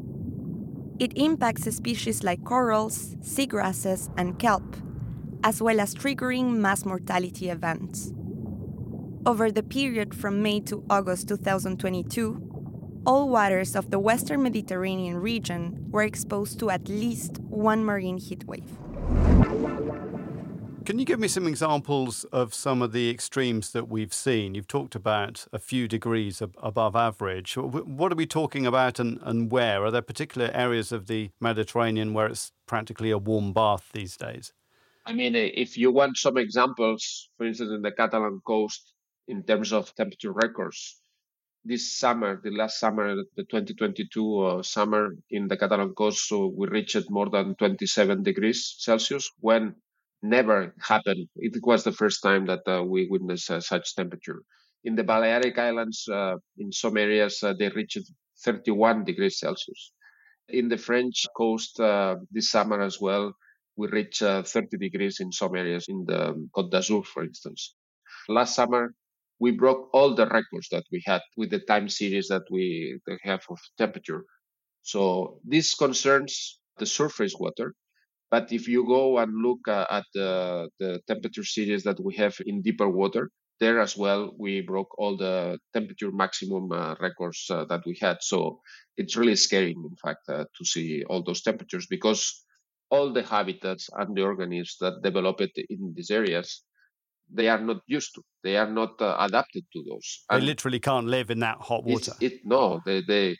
It 0.98 1.16
impacts 1.16 1.72
species 1.76 2.24
like 2.24 2.44
corals, 2.44 3.14
seagrasses, 3.18 4.10
and 4.18 4.40
kelp, 4.40 4.76
as 5.44 5.62
well 5.62 5.80
as 5.80 5.94
triggering 5.94 6.56
mass 6.56 6.84
mortality 6.84 7.52
events. 7.52 8.12
Over 9.24 9.52
the 9.52 9.62
period 9.62 10.16
from 10.16 10.42
May 10.42 10.60
to 10.62 10.84
August 10.90 11.28
2022, 11.28 13.02
all 13.06 13.30
waters 13.30 13.76
of 13.76 13.92
the 13.92 14.00
Western 14.00 14.42
Mediterranean 14.42 15.18
region 15.18 15.86
were 15.92 16.02
exposed 16.02 16.58
to 16.58 16.72
at 16.72 16.90
least 16.90 17.38
one 17.50 17.86
marine 17.86 18.18
heat 18.18 18.46
wave. 18.46 18.80
Can 20.90 20.98
you 20.98 21.06
give 21.06 21.20
me 21.20 21.28
some 21.28 21.46
examples 21.46 22.24
of 22.32 22.52
some 22.52 22.82
of 22.82 22.94
the 22.94 23.12
extremes 23.12 23.74
that 23.74 23.88
we've 23.90 24.12
seen? 24.12 24.56
You've 24.56 24.68
talked 24.68 24.96
about 24.96 25.46
a 25.54 25.60
few 25.60 25.88
degrees 25.88 26.42
ab- 26.42 26.56
above 26.58 26.96
average. 26.96 27.56
What 27.58 28.12
are 28.12 28.16
we 28.16 28.26
talking 28.26 28.66
about 28.66 28.98
and, 28.98 29.20
and 29.22 29.52
where? 29.52 29.86
Are 29.86 29.92
there 29.92 30.02
particular 30.02 30.50
areas 30.52 30.92
of 30.92 31.06
the 31.06 31.30
Mediterranean 31.40 32.16
where 32.16 32.26
it's 32.26 32.54
practically 32.66 33.12
a 33.12 33.20
warm 33.20 33.54
bath 33.54 33.92
these 33.94 34.18
days? 34.18 34.52
I 35.06 35.14
mean, 35.14 35.36
if 35.36 35.78
you 35.78 35.92
want 35.92 36.18
some 36.18 36.38
examples, 36.38 37.30
for 37.38 37.46
instance, 37.46 37.70
in 37.70 37.84
the 37.84 37.92
Catalan 37.92 38.42
coast, 38.44 38.96
in 39.28 39.44
terms 39.44 39.72
of 39.72 39.94
temperature 39.94 40.32
records, 40.32 41.00
this 41.64 41.94
summer, 42.00 42.42
the 42.44 42.50
last 42.50 42.80
summer, 42.80 43.16
the 43.36 43.44
2022 43.44 44.40
uh, 44.40 44.64
summer 44.64 45.16
in 45.30 45.50
the 45.50 45.56
Catalan 45.56 45.94
coast, 45.94 46.28
so 46.28 46.48
we 46.48 46.68
reached 46.68 47.12
more 47.12 47.30
than 47.30 47.54
27 47.54 48.24
degrees 48.24 48.74
Celsius 48.80 49.30
when 49.40 49.76
never 50.21 50.73
happened. 50.81 51.28
It 51.35 51.54
was 51.64 51.83
the 51.83 51.92
first 51.92 52.21
time 52.21 52.45
that 52.47 52.61
uh, 52.68 52.83
we 52.83 53.07
witnessed 53.09 53.49
uh, 53.52 53.61
such 53.61 53.95
temperature. 53.95 54.42
In 54.83 54.95
the 54.95 55.04
Balearic 55.04 55.57
Islands, 55.57 56.07
uh, 56.11 56.35
in 56.57 56.71
some 56.71 56.97
areas, 56.97 57.42
uh, 57.44 57.54
they 57.57 57.69
reached 57.69 57.99
31 58.44 59.04
degrees 59.06 59.40
Celsius. 59.40 59.92
In 60.49 60.69
the 60.69 60.78
French 60.78 61.26
coast 61.35 61.80
uh, 61.80 62.16
this 62.31 62.49
summer 62.49 62.81
as 62.81 62.99
well, 62.99 63.33
we 63.76 63.88
reached 63.88 64.21
uh, 64.21 64.44
30 64.44 64.78
degrees 64.78 65.19
in 65.19 65.31
some 65.31 65.56
areas 65.56 65.85
in 65.88 66.06
the 66.06 66.47
Côte 66.56 66.71
d'Azur, 66.71 67.06
for 67.06 67.23
instance. 67.23 67.76
Last 68.28 68.56
summer, 68.56 68.94
we 69.40 69.52
broke 69.52 69.90
all 69.94 70.16
the 70.16 70.28
records 70.28 70.68
that 70.71 70.83
we 70.92 71.02
had 71.06 71.21
with 71.38 71.49
the 71.49 71.59
time 71.59 71.88
series 71.88 72.28
that 72.28 72.44
we 72.52 72.99
have 73.23 73.42
of 73.49 73.59
temperature. 73.78 74.26
So 74.81 75.40
this 75.45 75.76
concerns 75.76 76.59
the 76.78 76.85
surface 76.85 77.35
water, 77.40 77.73
but 78.31 78.52
if 78.52 78.68
you 78.68 78.86
go 78.86 79.18
and 79.18 79.33
look 79.42 79.68
uh, 79.68 79.86
at 79.90 80.06
the, 80.14 80.69
the 80.80 81.02
temperature 81.07 81.44
series 81.44 81.83
that 81.83 82.04
we 82.04 82.16
have 82.16 82.36
in 82.45 82.62
deeper 82.62 82.88
water, 82.88 83.31
there 83.59 83.80
as 83.80 83.98
well, 83.98 84.33
we 84.38 84.62
broke 84.62 84.98
all 84.98 85.18
the 85.18 85.57
temperature 85.74 86.12
maximum 86.12 86.71
uh, 86.71 86.95
records 87.00 87.45
uh, 87.50 87.66
that 87.66 87.81
we 87.86 87.98
had. 88.00 88.18
So 88.21 88.62
it's 88.98 89.18
really 89.18 89.36
scary, 89.36 89.71
in 89.71 89.95
fact, 90.02 90.30
uh, 90.30 90.45
to 90.57 90.66
see 90.66 91.04
all 91.09 91.24
those 91.24 91.42
temperatures 91.42 91.88
because 91.88 92.45
all 92.90 93.12
the 93.14 93.24
habitats 93.24 93.90
and 93.94 94.16
the 94.16 94.24
organisms 94.24 94.78
that 94.80 95.02
develop 95.04 95.42
it 95.42 95.52
in 95.69 95.94
these 95.95 96.09
areas, 96.09 96.64
they 97.31 97.50
are 97.50 97.59
not 97.59 97.81
used 97.88 98.16
to. 98.16 98.21
They 98.44 98.57
are 98.57 98.69
not 98.69 99.02
uh, 99.02 99.18
adapted 99.19 99.66
to 99.74 99.83
those. 99.88 100.24
And 100.30 100.42
they 100.42 100.45
literally 100.45 100.80
can't 100.80 101.07
live 101.07 101.30
in 101.30 101.40
that 101.40 101.57
hot 101.59 101.83
water. 101.83 102.14
It, 102.21 102.42
no, 102.45 102.81
they, 102.86 103.02
they 103.07 103.38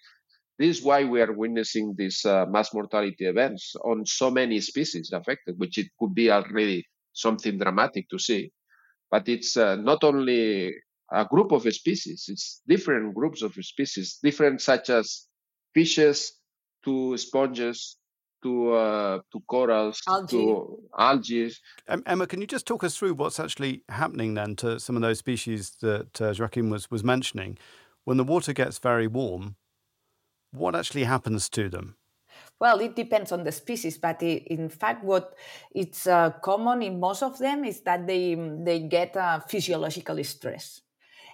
this 0.60 0.78
is 0.78 0.84
why 0.84 1.06
we 1.06 1.22
are 1.22 1.32
witnessing 1.32 1.96
these 1.98 2.25
uh, 2.25 2.46
mass 2.46 2.74
mortality 2.74 3.25
events 3.25 3.75
on 3.86 4.06
so 4.06 4.30
many 4.30 4.60
species 4.60 5.12
affected, 5.13 5.58
which 5.58 5.78
it 5.78 5.88
could 5.98 6.13
be 6.13 6.30
already 6.30 6.86
something 7.13 7.58
dramatic 7.58 8.10
to 8.10 8.20
see. 8.20 8.51
But 9.10 9.30
it's 9.30 9.56
uh, 9.56 9.78
not 9.78 10.04
only 10.04 10.75
a 11.12 11.25
group 11.25 11.54
of 11.54 11.63
species, 11.74 12.25
it's 12.28 12.62
different 12.68 13.16
groups 13.16 13.42
of 13.42 13.54
species, 13.54 14.20
different 14.22 14.62
such 14.62 14.89
as 14.89 15.28
fishes 15.74 16.34
to 16.84 17.18
sponges 17.18 17.98
to 18.44 18.74
uh, 18.74 19.20
to 19.32 19.39
corals 19.48 20.01
Algae. 20.08 20.38
to 20.38 20.78
algae. 20.98 21.51
Um, 21.88 22.04
Emma, 22.06 22.28
can 22.28 22.42
you 22.42 22.48
just 22.48 22.68
talk 22.68 22.84
us 22.84 22.98
through 22.98 23.13
what's 23.13 23.39
actually 23.39 23.84
happening 23.89 24.34
then 24.34 24.56
to 24.58 24.80
some 24.80 24.96
of 24.96 25.01
those 25.01 25.20
species 25.20 25.72
that 25.82 26.22
uh, 26.22 26.34
Joachim 26.34 26.70
was, 26.70 26.92
was 26.92 27.04
mentioning? 27.04 27.58
When 28.04 28.18
the 28.18 28.24
water 28.24 28.54
gets 28.54 28.80
very 28.80 29.08
warm, 29.08 29.56
what 30.51 30.75
actually 30.75 31.03
happens 31.03 31.50
to 31.50 31.70
them? 31.70 31.96
Well, 32.60 32.79
it 32.79 32.96
depends 32.96 33.32
on 33.32 33.44
the 33.44 33.51
species, 33.51 33.98
but 33.98 34.22
in 34.22 34.70
fact, 34.70 35.03
what 35.03 35.34
it's 35.74 36.08
uh, 36.08 36.32
common 36.44 36.82
in 36.82 37.00
most 37.00 37.24
of 37.24 37.38
them 37.39 37.63
is 37.63 37.82
that 37.82 38.06
they 38.06 38.36
they 38.36 38.79
get 38.82 39.15
a 39.15 39.44
physiological 39.48 40.22
stress, 40.24 40.82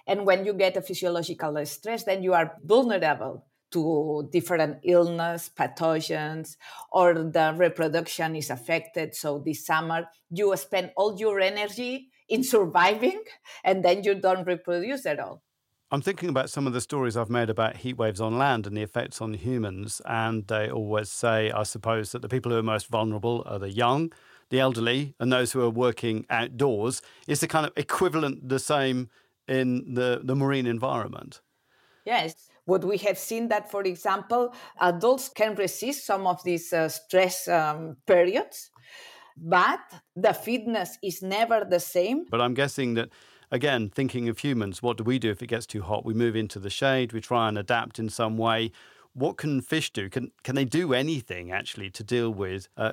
and 0.06 0.24
when 0.24 0.46
you 0.46 0.54
get 0.54 0.76
a 0.76 0.82
physiological 0.82 1.64
stress, 1.66 2.04
then 2.04 2.22
you 2.22 2.32
are 2.32 2.56
vulnerable 2.64 3.44
to 3.72 4.28
different 4.32 4.78
illness, 4.84 5.50
pathogens, 5.54 6.56
or 6.92 7.14
the 7.14 7.54
reproduction 7.56 8.36
is 8.36 8.50
affected. 8.50 9.14
So 9.14 9.42
this 9.44 9.66
summer, 9.66 10.06
you 10.30 10.56
spend 10.56 10.92
all 10.96 11.18
your 11.18 11.40
energy 11.40 12.08
in 12.28 12.44
surviving, 12.44 13.22
and 13.64 13.84
then 13.84 14.04
you 14.04 14.14
don't 14.14 14.46
reproduce 14.46 15.06
at 15.06 15.18
all. 15.18 15.42
I'm 15.96 16.02
thinking 16.02 16.28
about 16.28 16.50
some 16.50 16.66
of 16.66 16.74
the 16.74 16.82
stories 16.82 17.16
I've 17.16 17.30
made 17.30 17.48
about 17.48 17.78
heat 17.78 17.96
waves 17.96 18.20
on 18.20 18.36
land 18.36 18.66
and 18.66 18.76
the 18.76 18.82
effects 18.82 19.22
on 19.22 19.32
humans. 19.32 20.02
And 20.04 20.46
they 20.46 20.68
always 20.70 21.08
say, 21.08 21.50
I 21.50 21.62
suppose, 21.62 22.12
that 22.12 22.20
the 22.20 22.28
people 22.28 22.52
who 22.52 22.58
are 22.58 22.62
most 22.62 22.88
vulnerable 22.88 23.42
are 23.46 23.58
the 23.58 23.70
young, 23.70 24.12
the 24.50 24.60
elderly, 24.60 25.14
and 25.18 25.32
those 25.32 25.52
who 25.52 25.62
are 25.62 25.70
working 25.70 26.26
outdoors. 26.28 27.00
Is 27.26 27.40
the 27.40 27.48
kind 27.48 27.64
of 27.64 27.72
equivalent 27.76 28.46
the 28.46 28.58
same 28.58 29.08
in 29.48 29.94
the, 29.94 30.20
the 30.22 30.36
marine 30.36 30.66
environment? 30.66 31.40
Yes. 32.04 32.50
What 32.66 32.84
we 32.84 32.98
have 32.98 33.16
seen 33.16 33.48
that, 33.48 33.70
for 33.70 33.80
example, 33.80 34.52
adults 34.78 35.30
can 35.30 35.54
resist 35.54 36.04
some 36.04 36.26
of 36.26 36.44
these 36.44 36.74
uh, 36.74 36.90
stress 36.90 37.48
um, 37.48 37.96
periods, 38.06 38.70
but 39.34 39.80
the 40.14 40.34
fitness 40.34 40.98
is 41.02 41.22
never 41.22 41.64
the 41.64 41.80
same. 41.80 42.26
But 42.30 42.42
I'm 42.42 42.52
guessing 42.52 42.92
that, 42.96 43.08
again, 43.50 43.90
thinking 43.90 44.28
of 44.28 44.38
humans, 44.38 44.82
what 44.82 44.96
do 44.96 45.04
we 45.04 45.18
do 45.18 45.30
if 45.30 45.42
it 45.42 45.46
gets 45.46 45.66
too 45.66 45.82
hot? 45.82 46.04
We 46.04 46.14
move 46.14 46.36
into 46.36 46.58
the 46.58 46.70
shade, 46.70 47.12
we 47.12 47.20
try 47.20 47.48
and 47.48 47.58
adapt 47.58 47.98
in 47.98 48.08
some 48.08 48.36
way. 48.36 48.72
What 49.12 49.36
can 49.38 49.62
fish 49.62 49.92
do? 49.92 50.10
Can, 50.10 50.30
can 50.42 50.54
they 50.54 50.64
do 50.64 50.92
anything 50.92 51.50
actually 51.50 51.90
to 51.90 52.04
deal 52.04 52.30
with 52.30 52.68
uh, 52.76 52.92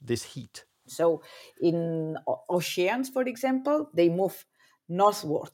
this 0.00 0.22
heat? 0.22 0.64
So, 0.86 1.22
in 1.60 2.16
oceans, 2.48 3.08
for 3.08 3.22
example, 3.22 3.90
they 3.94 4.08
move 4.08 4.44
northward. 4.88 5.50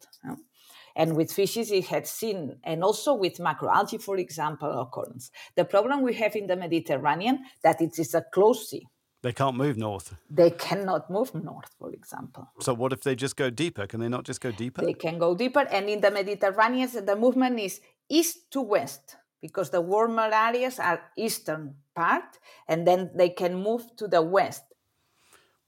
And 0.95 1.14
with 1.14 1.31
fishes, 1.31 1.71
it 1.71 1.87
had 1.87 2.07
seen, 2.07 2.59
and 2.64 2.83
also 2.83 3.12
with 3.14 3.37
macroalgae, 3.37 4.02
for 4.02 4.16
example, 4.16 4.81
occurrence. 4.81 5.31
The 5.55 5.66
problem 5.66 6.02
we 6.02 6.14
have 6.14 6.35
in 6.37 6.47
the 6.47 6.57
Mediterranean 6.57 7.45
that 7.62 7.83
it 7.83 7.99
is 7.99 8.14
a 8.14 8.25
closed 8.33 8.69
sea. 8.69 8.87
They 9.23 9.33
can't 9.33 9.57
move 9.57 9.77
north. 9.77 10.15
They 10.31 10.51
cannot 10.51 11.11
move 11.11 11.35
north, 11.35 11.71
for 11.79 11.91
example. 11.93 12.49
So 12.61 12.75
what 12.75 12.93
if 12.93 13.03
they 13.03 13.15
just 13.15 13.37
go 13.37 13.51
deeper? 13.51 13.87
Can 13.87 14.01
they 14.01 14.09
not 14.09 14.25
just 14.25 14.41
go 14.41 14.53
deeper? 14.53 14.85
They 14.85 14.93
can 14.93 15.19
go 15.19 15.35
deeper. 15.35 15.67
And 15.71 15.89
in 15.89 16.01
the 16.01 16.11
Mediterranean, 16.11 16.89
the 17.05 17.17
movement 17.17 17.59
is 17.59 17.81
east 18.09 18.51
to 18.53 18.61
west 18.61 19.17
because 19.41 19.71
the 19.71 19.81
warmer 19.81 20.31
areas 20.33 20.79
are 20.79 21.01
eastern 21.17 21.75
part, 21.95 22.39
and 22.69 22.87
then 22.87 23.11
they 23.15 23.31
can 23.31 23.55
move 23.55 23.83
to 23.97 24.09
the 24.09 24.23
west. 24.23 24.65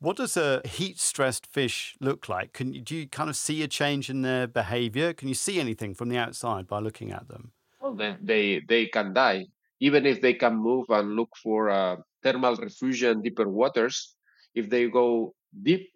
What 0.00 0.16
does 0.16 0.36
a 0.36 0.62
heat-stressed 0.64 1.46
fish 1.46 1.96
look 2.00 2.28
like? 2.28 2.52
Can 2.52 2.72
you, 2.72 2.80
do 2.80 2.94
you 2.94 3.08
kind 3.08 3.28
of 3.28 3.36
see 3.36 3.62
a 3.62 3.68
change 3.68 4.08
in 4.08 4.22
their 4.22 4.46
behavior? 4.46 5.12
Can 5.12 5.26
you 5.28 5.34
see 5.34 5.58
anything 5.58 5.94
from 5.94 6.08
the 6.08 6.16
outside 6.16 6.68
by 6.68 6.78
looking 6.78 7.10
at 7.10 7.28
them? 7.28 7.50
Well, 7.80 7.94
then 7.94 8.18
they 8.22 8.60
they 8.68 8.86
can 8.86 9.12
die 9.12 9.46
even 9.80 10.06
if 10.06 10.20
they 10.20 10.34
can 10.34 10.56
move 10.56 10.86
and 10.88 11.14
look 11.14 11.36
for 11.36 11.70
uh, 11.70 11.96
thermal 12.32 12.56
refuge 12.56 13.02
in 13.02 13.22
deeper 13.22 13.48
waters. 13.48 14.16
If 14.54 14.70
they 14.70 14.88
go 14.88 15.34
deep, 15.62 15.90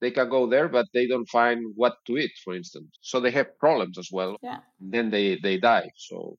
they 0.00 0.10
can 0.10 0.28
go 0.28 0.46
there, 0.46 0.68
but 0.68 0.86
they 0.94 1.06
don't 1.06 1.28
find 1.28 1.72
what 1.74 1.94
to 2.06 2.18
eat, 2.18 2.32
for 2.44 2.54
instance. 2.54 2.90
So 3.00 3.20
they 3.20 3.30
have 3.32 3.58
problems 3.58 3.98
as 3.98 4.10
well. 4.12 4.36
Yeah. 4.42 4.60
Then 4.80 5.10
they 5.10 5.38
they 5.42 5.58
die. 5.58 5.90
So 5.96 6.38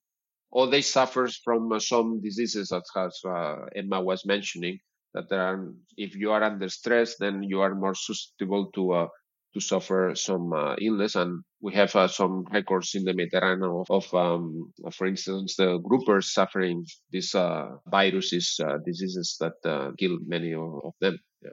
or 0.51 0.67
they 0.67 0.81
suffer 0.81 1.27
from 1.43 1.71
uh, 1.71 1.79
some 1.79 2.21
diseases 2.21 2.69
that 2.69 2.83
as 2.95 3.19
uh, 3.25 3.65
Emma 3.75 4.01
was 4.01 4.25
mentioning 4.25 4.79
that 5.13 5.29
there 5.29 5.41
are 5.41 5.73
if 5.97 6.15
you 6.15 6.31
are 6.31 6.43
under 6.43 6.69
stress 6.69 7.17
then 7.17 7.43
you 7.43 7.61
are 7.61 7.75
more 7.75 7.95
susceptible 7.95 8.71
to 8.71 8.91
uh, 8.91 9.07
to 9.53 9.59
suffer 9.59 10.13
some 10.15 10.53
uh, 10.53 10.75
illness 10.81 11.15
and 11.15 11.43
we 11.61 11.73
have 11.73 11.95
uh, 11.95 12.07
some 12.07 12.45
records 12.51 12.93
in 12.95 13.03
the 13.03 13.13
Mediterranean 13.13 13.63
of, 13.63 13.87
of 13.89 14.13
um, 14.13 14.71
for 14.93 15.07
instance 15.07 15.55
the 15.55 15.79
groupers 15.79 16.25
suffering 16.25 16.85
these 17.11 17.33
uh, 17.33 17.69
viruses 17.87 18.59
uh, 18.63 18.77
diseases 18.85 19.37
that 19.39 19.57
uh, 19.65 19.91
kill 19.97 20.17
many 20.25 20.53
of, 20.53 20.69
of 20.83 20.93
them 21.01 21.17
yeah. 21.41 21.51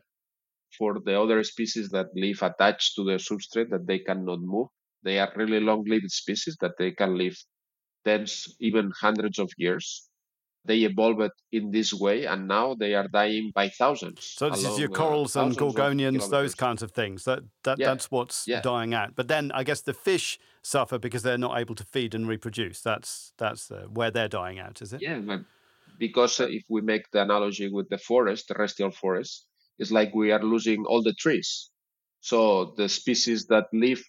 for 0.78 0.98
the 1.04 1.18
other 1.18 1.42
species 1.42 1.88
that 1.90 2.06
live 2.14 2.42
attached 2.42 2.94
to 2.96 3.04
the 3.04 3.18
substrate 3.18 3.70
that 3.70 3.86
they 3.86 3.98
cannot 3.98 4.40
move 4.40 4.68
they 5.02 5.18
are 5.18 5.32
really 5.36 5.60
long-lived 5.60 6.10
species 6.10 6.56
that 6.60 6.72
they 6.78 6.90
can 6.90 7.16
live 7.16 7.36
tens 8.04 8.54
even 8.60 8.92
hundreds 9.00 9.38
of 9.38 9.50
years 9.56 10.08
they 10.66 10.78
evolved 10.78 11.32
in 11.52 11.70
this 11.70 11.92
way 11.92 12.26
and 12.26 12.46
now 12.48 12.74
they 12.74 12.94
are 12.94 13.08
dying 13.08 13.52
by 13.54 13.68
thousands. 13.68 14.34
So 14.36 14.50
this 14.50 14.64
is 14.64 14.78
your 14.78 14.90
uh, 14.90 14.94
corals 14.94 15.36
and 15.36 15.56
gorgonians, 15.56 16.28
those 16.30 16.54
kinds 16.54 16.82
of 16.82 16.92
things. 16.92 17.24
That, 17.24 17.40
that 17.64 17.78
Yeah. 17.78 17.86
that's 17.86 18.10
what's 18.10 18.46
Yeah. 18.46 18.60
dying 18.60 18.94
out. 18.94 19.14
But 19.14 19.28
then 19.28 19.52
I 19.52 19.64
guess 19.64 19.82
the 19.82 19.94
fish 19.94 20.38
suffer 20.62 20.98
because 20.98 21.22
they're 21.22 21.38
not 21.38 21.58
able 21.58 21.74
to 21.76 21.84
feed 21.84 22.14
and 22.14 22.28
reproduce. 22.28 22.80
That's 22.80 23.32
that's 23.38 23.70
uh, 23.70 23.86
where 23.92 24.10
they're 24.10 24.28
dying 24.28 24.58
out, 24.58 24.82
is 24.82 24.92
it? 24.92 25.02
Yeah, 25.02 25.20
because 25.98 26.40
uh, 26.40 26.46
if 26.48 26.64
we 26.68 26.80
make 26.80 27.10
the 27.12 27.22
analogy 27.22 27.68
with 27.68 27.88
the 27.88 27.98
forest, 27.98 28.48
terrestrial 28.48 28.90
forest, 28.90 29.46
it's 29.78 29.90
like 29.90 30.14
we 30.14 30.32
are 30.32 30.42
losing 30.42 30.84
all 30.86 31.02
the 31.02 31.14
trees. 31.14 31.70
So 32.20 32.74
the 32.76 32.88
species 32.88 33.46
that 33.46 33.66
live 33.72 34.02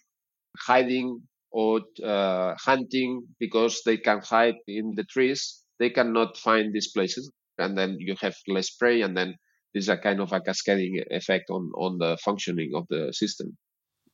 hiding 0.58 1.22
or 1.50 1.80
uh, 2.04 2.54
hunting 2.58 3.26
because 3.38 3.82
they 3.84 3.96
can 3.96 4.20
hide 4.20 4.56
in 4.66 4.94
the 4.96 5.04
trees, 5.04 5.62
they 5.78 5.90
cannot 5.90 6.36
find 6.36 6.72
these 6.72 6.90
places, 6.90 7.30
and 7.58 7.76
then 7.76 7.96
you 7.98 8.14
have 8.20 8.34
less 8.46 8.70
prey, 8.70 9.02
and 9.02 9.16
then 9.16 9.34
there's 9.72 9.88
a 9.88 9.96
kind 9.96 10.20
of 10.20 10.32
a 10.32 10.40
cascading 10.40 11.02
effect 11.10 11.50
on 11.50 11.70
on 11.76 11.98
the 11.98 12.16
functioning 12.24 12.72
of 12.74 12.86
the 12.88 13.12
system. 13.12 13.56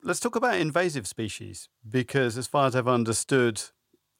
Let's 0.02 0.21
talk 0.21 0.37
about 0.37 0.56
invasive 0.56 1.06
species 1.06 1.68
because, 1.88 2.37
as 2.37 2.47
far 2.47 2.66
as 2.66 2.76
I've 2.76 2.88
understood, 2.88 3.62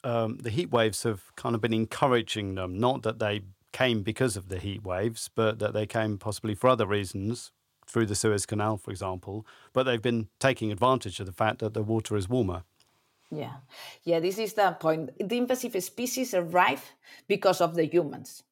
um, 0.03 0.39
the 0.39 0.51
heat 0.51 0.71
waves 0.71 1.03
have 1.03 1.35
kind 1.37 1.55
of 1.55 1.61
been 1.61 1.75
encouraging 1.75 2.55
them. 2.55 2.79
Not 2.79 3.03
that 3.03 3.19
they 3.19 3.43
came 3.73 4.03
because 4.03 4.37
of 4.37 4.49
the 4.49 4.59
heat 4.59 4.83
waves, 4.83 5.29
but 5.35 5.59
that 5.59 5.75
they 5.75 5.85
came 5.85 6.17
possibly 6.17 6.55
for 6.55 6.69
other 6.69 6.87
reasons, 6.87 7.53
through 7.87 8.07
the 8.07 8.15
Suez 8.15 8.47
Canal, 8.47 8.77
for 8.79 8.91
example. 8.91 9.47
But 9.73 9.83
they've 9.83 10.01
been 10.01 10.29
taking 10.39 10.73
advantage 10.73 11.21
of 11.21 11.27
the 11.27 11.33
fact 11.33 11.59
that 11.59 11.75
the 11.75 11.83
water 11.83 12.17
is 12.17 12.29
warmer. 12.29 12.63
Yeah, 13.35 13.57
yeah, 14.05 14.21
this 14.21 14.39
is 14.39 14.55
the 14.55 14.77
point. 14.79 15.11
The 15.19 15.37
invasive 15.37 15.83
species 15.83 16.35
arrive 16.35 16.85
because 17.27 17.61
of 17.61 17.75
the 17.75 17.87
humans. 17.87 18.43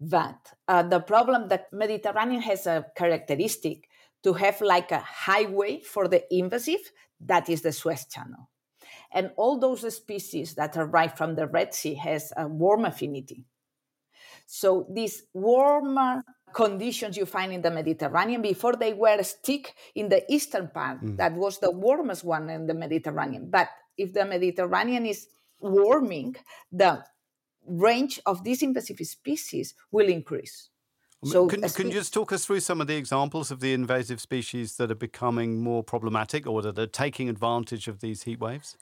But 0.00 0.52
uh, 0.68 0.82
the 0.82 1.00
problem 1.00 1.48
that 1.48 1.72
Mediterranean 1.72 2.42
has 2.42 2.66
a 2.66 2.86
characteristic 2.96 3.88
to 4.22 4.32
have 4.34 4.60
like 4.60 4.90
a 4.90 4.98
highway 4.98 5.80
for 5.80 6.08
the 6.08 6.22
invasive, 6.34 6.80
that 7.20 7.48
is 7.48 7.62
the 7.62 7.72
Suez 7.72 8.06
Channel. 8.06 8.48
And 9.12 9.30
all 9.36 9.58
those 9.58 9.94
species 9.94 10.54
that 10.54 10.76
arrive 10.76 11.16
from 11.16 11.34
the 11.34 11.46
Red 11.46 11.74
Sea 11.74 11.94
has 11.94 12.32
a 12.36 12.46
warm 12.46 12.84
affinity. 12.84 13.44
So 14.46 14.86
these 14.90 15.24
warmer 15.32 16.22
conditions 16.52 17.16
you 17.16 17.26
find 17.26 17.52
in 17.52 17.62
the 17.62 17.70
Mediterranean 17.70 18.42
before 18.42 18.76
they 18.76 18.92
were 18.92 19.22
stick 19.22 19.74
in 19.94 20.08
the 20.08 20.30
eastern 20.32 20.68
part. 20.68 20.98
That 21.16 21.34
was 21.34 21.58
the 21.58 21.70
warmest 21.70 22.24
one 22.24 22.50
in 22.50 22.66
the 22.66 22.74
Mediterranean. 22.74 23.50
But 23.50 23.68
if 24.02 24.12
the 24.12 24.24
Mediterranean 24.24 25.06
is 25.06 25.28
warming, 25.60 26.36
the 26.70 26.92
range 27.66 28.20
of 28.26 28.44
these 28.44 28.62
invasive 28.62 28.98
species 28.98 29.74
will 29.90 30.08
increase. 30.08 30.70
So 31.24 31.46
can, 31.46 31.62
can 31.62 31.86
you 31.86 31.92
just 31.92 32.12
talk 32.12 32.32
us 32.32 32.44
through 32.44 32.60
some 32.60 32.80
of 32.80 32.88
the 32.88 32.96
examples 32.96 33.52
of 33.52 33.60
the 33.60 33.72
invasive 33.72 34.20
species 34.20 34.76
that 34.78 34.90
are 34.90 34.96
becoming 34.96 35.62
more 35.62 35.84
problematic 35.84 36.48
or 36.48 36.62
that 36.62 36.76
are 36.76 36.88
taking 36.88 37.28
advantage 37.28 37.86
of 37.86 38.00
these 38.00 38.24
heat 38.24 38.40
waves? 38.40 38.76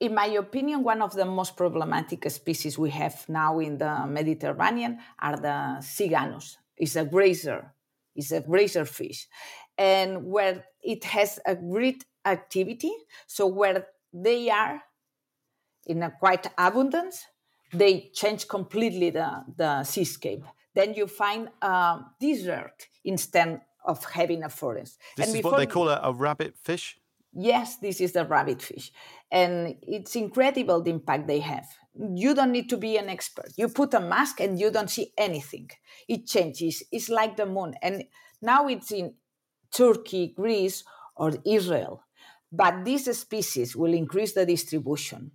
in 0.00 0.14
my 0.14 0.26
opinion, 0.26 0.82
one 0.82 1.02
of 1.02 1.12
the 1.12 1.26
most 1.26 1.56
problematic 1.56 2.28
species 2.30 2.78
we 2.78 2.90
have 2.90 3.28
now 3.28 3.58
in 3.58 3.76
the 3.76 4.06
Mediterranean 4.06 4.98
are 5.18 5.36
the 5.36 5.76
Siganus. 5.80 6.56
It's 6.76 6.96
a 6.96 7.04
grazer, 7.04 7.74
it's 8.16 8.32
a 8.32 8.40
grazer 8.40 8.86
fish, 8.86 9.28
and 9.76 10.24
where 10.24 10.64
it 10.82 11.04
has 11.04 11.38
a 11.44 11.54
great 11.54 12.06
activity. 12.24 12.92
So 13.26 13.46
where 13.46 13.86
they 14.12 14.50
are 14.50 14.82
in 15.86 16.02
a 16.02 16.10
quite 16.10 16.46
abundance, 16.58 17.24
they 17.72 18.10
change 18.12 18.48
completely 18.48 19.10
the, 19.10 19.44
the 19.56 19.84
seascape. 19.84 20.44
Then 20.74 20.94
you 20.94 21.06
find 21.06 21.48
uh, 21.62 21.66
a 21.66 22.06
desert 22.20 22.86
instead 23.04 23.60
of 23.84 24.04
having 24.04 24.42
a 24.44 24.48
forest. 24.48 24.98
This 25.16 25.28
And 25.28 25.36
is 25.36 25.44
what 25.44 25.56
they 25.56 25.66
call 25.66 25.88
a, 25.88 26.00
a 26.02 26.12
rabbit 26.12 26.56
fish. 26.56 26.98
Yes, 27.32 27.76
this 27.76 28.00
is 28.00 28.12
the 28.12 28.24
rabbit 28.24 28.60
fish. 28.60 28.92
And 29.30 29.76
it's 29.82 30.16
incredible 30.16 30.82
the 30.82 30.90
impact 30.90 31.26
they 31.26 31.40
have. 31.40 31.66
you 32.14 32.34
don't 32.34 32.52
need 32.52 32.68
to 32.70 32.76
be 32.76 32.96
an 32.96 33.08
expert. 33.08 33.52
You 33.56 33.68
put 33.68 33.94
a 33.94 34.00
mask 34.00 34.40
and 34.40 34.58
you 34.58 34.70
don't 34.70 34.90
see 34.90 35.12
anything. 35.18 35.70
It 36.08 36.26
changes. 36.26 36.82
It's 36.92 37.08
like 37.08 37.36
the 37.36 37.46
moon. 37.46 37.74
And 37.82 38.04
now 38.40 38.68
it's 38.68 38.90
in 38.92 39.14
Turkey, 39.72 40.32
Greece, 40.36 40.84
or 41.16 41.32
Israel. 41.44 42.04
But 42.52 42.84
these 42.84 43.16
species 43.16 43.76
will 43.76 43.94
increase 43.94 44.32
the 44.32 44.44
distribution 44.44 45.32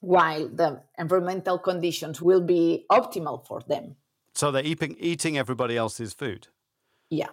while 0.00 0.48
the 0.48 0.82
environmental 0.98 1.58
conditions 1.58 2.20
will 2.20 2.40
be 2.40 2.84
optimal 2.90 3.46
for 3.46 3.60
them. 3.66 3.96
So 4.34 4.50
they're 4.50 4.64
eating, 4.64 4.96
eating 4.98 5.38
everybody 5.38 5.76
else's 5.76 6.12
food? 6.12 6.48
Yeah. 7.10 7.28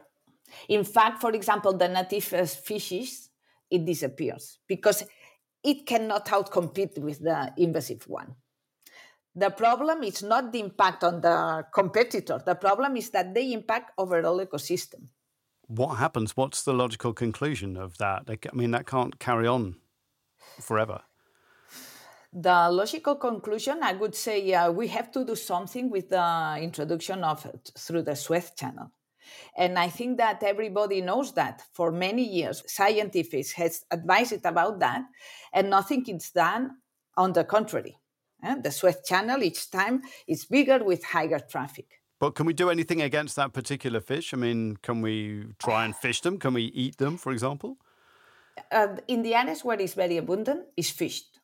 In 0.68 0.84
fact, 0.84 1.22
for 1.22 1.32
example, 1.32 1.74
the 1.74 1.88
native 1.88 2.34
uh, 2.34 2.46
species, 2.46 3.30
it 3.70 3.86
disappears 3.86 4.60
because 4.68 5.04
it 5.64 5.86
cannot 5.86 6.26
outcompete 6.28 6.98
with 7.00 7.20
the 7.20 7.54
invasive 7.58 8.08
one. 8.08 8.36
The 9.34 9.50
problem 9.50 10.04
is 10.04 10.24
not 10.24 10.52
the 10.52 10.60
impact 10.60 11.04
on 11.04 11.22
the 11.22 11.66
competitor. 11.74 12.42
The 12.46 12.56
problem 12.56 12.98
is 12.98 13.10
that 13.12 13.34
they 13.34 13.54
impact 13.54 13.92
overall 13.98 14.46
ecosystem. 14.46 15.08
What 15.74 16.00
happens? 16.00 16.36
What's 16.36 16.64
the 16.64 16.74
logical 16.74 17.14
conclusion 17.14 17.78
of 17.78 17.98
that? 17.98 18.24
I 18.30 18.38
mean, 18.54 18.72
that 18.72 18.86
can't 18.86 19.18
carry 19.20 19.48
on 19.48 19.78
forever. 20.60 21.00
The 22.34 22.70
logical 22.70 23.16
conclusion, 23.16 23.80
I 23.82 23.94
would 23.94 24.14
say, 24.14 24.54
uh, 24.54 24.70
we 24.70 24.90
have 24.90 25.12
to 25.14 25.24
do 25.24 25.34
something 25.34 25.90
with 25.90 26.10
the 26.10 26.58
introduction 26.62 27.24
of 27.24 27.48
through 27.78 28.02
the 28.02 28.18
Suez 28.18 28.52
Channel. 28.52 28.92
And 29.58 29.80
I 29.80 29.88
think 29.88 30.18
that 30.18 30.44
everybody 30.44 31.00
knows 31.00 31.32
that 31.36 31.62
for 31.72 31.90
many 31.90 32.24
years, 32.24 32.64
scientists 32.68 33.54
has 33.54 33.86
advised 33.92 34.46
about 34.46 34.80
that, 34.80 35.04
and 35.54 35.70
nothing 35.70 36.06
is 36.08 36.32
done. 36.32 36.72
On 37.16 37.32
the 37.32 37.46
contrary, 37.46 37.98
eh? 38.44 38.56
the 38.62 38.72
Suez 38.72 38.98
Channel 39.06 39.42
each 39.44 39.72
time 39.72 40.02
is 40.28 40.44
bigger 40.44 40.84
with 40.84 41.04
higher 41.04 41.40
traffic. 41.40 42.01
But 42.22 42.36
can 42.36 42.46
we 42.46 42.54
do 42.54 42.70
anything 42.70 43.02
against 43.02 43.36
that 43.36 43.52
particular 43.52 44.00
fish? 44.00 44.34
I 44.34 44.38
mean, 44.38 44.78
can 44.82 45.02
we 45.02 45.48
try 45.58 45.86
and 45.86 45.96
fish 45.96 46.22
them? 46.22 46.38
Can 46.38 46.54
we 46.54 46.66
eat 46.84 46.98
them, 46.98 47.18
for 47.18 47.32
example? 47.34 47.78
Uh, 48.72 48.96
in 49.08 49.24
the 49.24 49.34
areas 49.36 49.66
where 49.66 49.82
it's 49.82 49.96
very 49.96 50.18
abundant, 50.18 50.62
is 50.78 50.92
fished. 50.92 51.40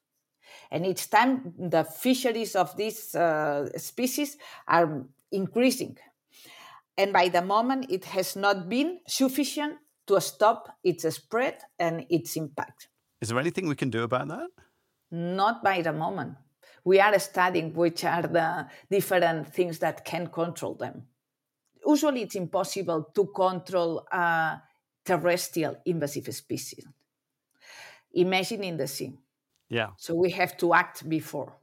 And 0.71 0.85
each 0.85 1.09
time 1.09 1.53
the 1.57 1.83
fisheries 1.83 2.55
of 2.55 2.77
these 2.77 3.15
uh, 3.15 3.69
species 3.77 4.37
are 4.67 5.03
increasing 5.31 5.97
and 6.97 7.13
by 7.13 7.29
the 7.29 7.41
moment 7.41 7.85
it 7.89 8.05
has 8.05 8.35
not 8.35 8.67
been 8.67 8.99
sufficient 9.07 9.77
to 10.07 10.19
stop 10.19 10.77
its 10.83 11.07
spread 11.13 11.57
and 11.79 12.05
its 12.09 12.35
impact. 12.35 12.87
Is 13.21 13.29
there 13.29 13.39
anything 13.39 13.67
we 13.67 13.75
can 13.75 13.89
do 13.89 14.03
about 14.03 14.27
that? 14.29 14.49
Not 15.11 15.63
by 15.63 15.81
the 15.81 15.93
moment. 15.93 16.35
We 16.87 17.01
are 17.01 17.19
studying 17.19 17.73
which 17.73 18.05
are 18.05 18.21
the 18.21 18.65
different 18.89 19.53
things 19.53 19.79
that 19.79 20.05
can 20.05 20.27
control 20.27 20.75
them. 20.75 21.03
Usually, 21.85 22.21
it's 22.21 22.35
impossible 22.35 23.11
to 23.13 23.25
control 23.35 24.07
a 24.09 24.61
terrestrial 25.03 25.75
invasive 25.85 26.33
species. 26.33 26.87
Imagine 28.13 28.63
in 28.63 28.77
the 28.77 28.87
sea. 28.87 29.11
Yeah. 29.67 29.89
So 29.97 30.15
we 30.15 30.31
have 30.31 30.55
to 30.59 30.73
act 30.73 31.09
before. 31.09 31.57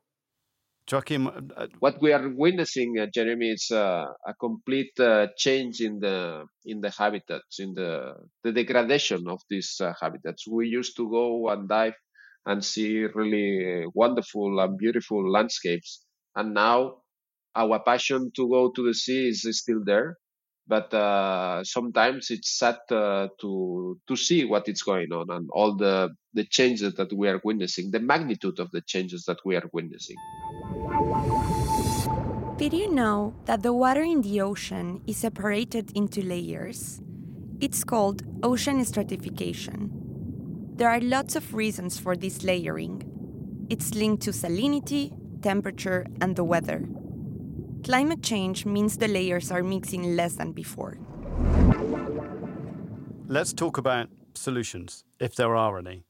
Joachim, 0.90 1.26
uh, 1.26 1.68
what 1.78 2.02
we 2.02 2.12
are 2.12 2.28
witnessing, 2.28 2.98
uh, 2.98 3.06
Jeremy, 3.06 3.52
is 3.52 3.70
uh, 3.70 4.04
a 4.26 4.34
complete 4.38 5.00
uh, 5.00 5.28
change 5.38 5.80
in 5.80 6.00
the 6.00 6.44
in 6.66 6.82
the 6.82 6.90
habitats, 6.90 7.60
in 7.60 7.72
the 7.72 8.12
the 8.42 8.52
degradation 8.52 9.26
of 9.28 9.40
these 9.48 9.80
uh, 9.80 9.94
habitats. 9.98 10.46
We 10.46 10.68
used 10.68 10.94
to 10.98 11.08
go 11.08 11.48
and 11.48 11.66
dive 11.66 11.94
and 12.46 12.64
see 12.64 13.04
really 13.04 13.86
wonderful 13.94 14.60
and 14.60 14.78
beautiful 14.78 15.30
landscapes, 15.30 16.04
and 16.36 16.54
now 16.54 17.02
our 17.54 17.80
passion 17.80 18.30
to 18.36 18.48
go 18.48 18.70
to 18.70 18.86
the 18.86 18.94
sea 18.94 19.28
is, 19.28 19.46
still 19.50 19.82
there, 19.84 20.18
but 20.66 20.92
uh, 20.92 21.62
sometimes 21.64 22.30
it's 22.30 22.58
sad 22.58 22.78
uh, 22.90 23.28
to 23.40 23.98
to 24.08 24.16
see 24.16 24.44
what 24.44 24.68
is 24.68 24.82
going 24.82 25.12
on 25.12 25.30
and 25.30 25.48
all 25.52 25.76
the 25.76 26.10
the 26.32 26.44
changes 26.44 26.94
that 26.94 27.12
we 27.12 27.28
are 27.28 27.40
witnessing, 27.44 27.90
the 27.90 28.00
magnitude 28.00 28.58
of 28.58 28.70
the 28.72 28.82
changes 28.82 29.24
that 29.26 29.38
we 29.44 29.56
are 29.56 29.68
witnessing. 29.72 30.16
Did 32.56 32.72
you 32.72 32.90
know 32.92 33.34
that 33.46 33.62
the 33.62 33.72
water 33.72 34.02
in 34.02 34.22
the 34.22 34.40
ocean 34.40 35.02
is 35.06 35.16
separated 35.18 35.90
into 35.96 36.22
layers? 36.22 37.00
It's 37.60 37.84
called 37.84 38.22
ocean 38.42 38.84
stratification. 38.84 40.03
There 40.76 40.90
are 40.90 41.00
lots 41.00 41.36
of 41.36 41.54
reasons 41.54 42.00
for 42.00 42.16
this 42.16 42.42
layering. 42.42 43.66
It's 43.70 43.94
linked 43.94 44.24
to 44.24 44.32
salinity, 44.32 45.12
temperature, 45.40 46.04
and 46.20 46.34
the 46.34 46.42
weather. 46.42 46.88
Climate 47.84 48.24
change 48.24 48.66
means 48.66 48.96
the 48.98 49.06
layers 49.06 49.52
are 49.52 49.62
mixing 49.62 50.16
less 50.16 50.34
than 50.34 50.50
before. 50.50 50.98
Let's 53.28 53.52
talk 53.52 53.78
about 53.78 54.08
solutions, 54.34 55.04
if 55.20 55.36
there 55.36 55.54
are 55.54 55.78
any. 55.78 56.06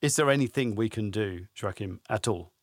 Is 0.00 0.16
there 0.16 0.30
anything 0.30 0.74
we 0.74 0.88
can 0.88 1.10
do, 1.10 1.46
Joachim, 1.54 2.00
at 2.08 2.26
all? 2.26 2.54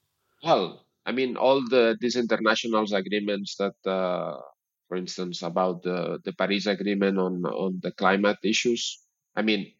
Well, 0.43 0.83
I 1.05 1.11
mean, 1.11 1.37
all 1.37 1.61
the 1.69 1.95
these 2.01 2.15
international 2.15 2.85
agreements 2.91 3.55
that, 3.57 3.77
uh, 3.85 4.41
for 4.87 4.97
instance, 4.97 5.43
about 5.43 5.83
the, 5.83 6.17
the 6.25 6.33
Paris 6.33 6.65
Agreement 6.65 7.19
on 7.19 7.45
on 7.45 7.79
the 7.83 7.91
climate 7.91 8.37
issues. 8.43 8.99
I 9.35 9.43
mean, 9.43 9.73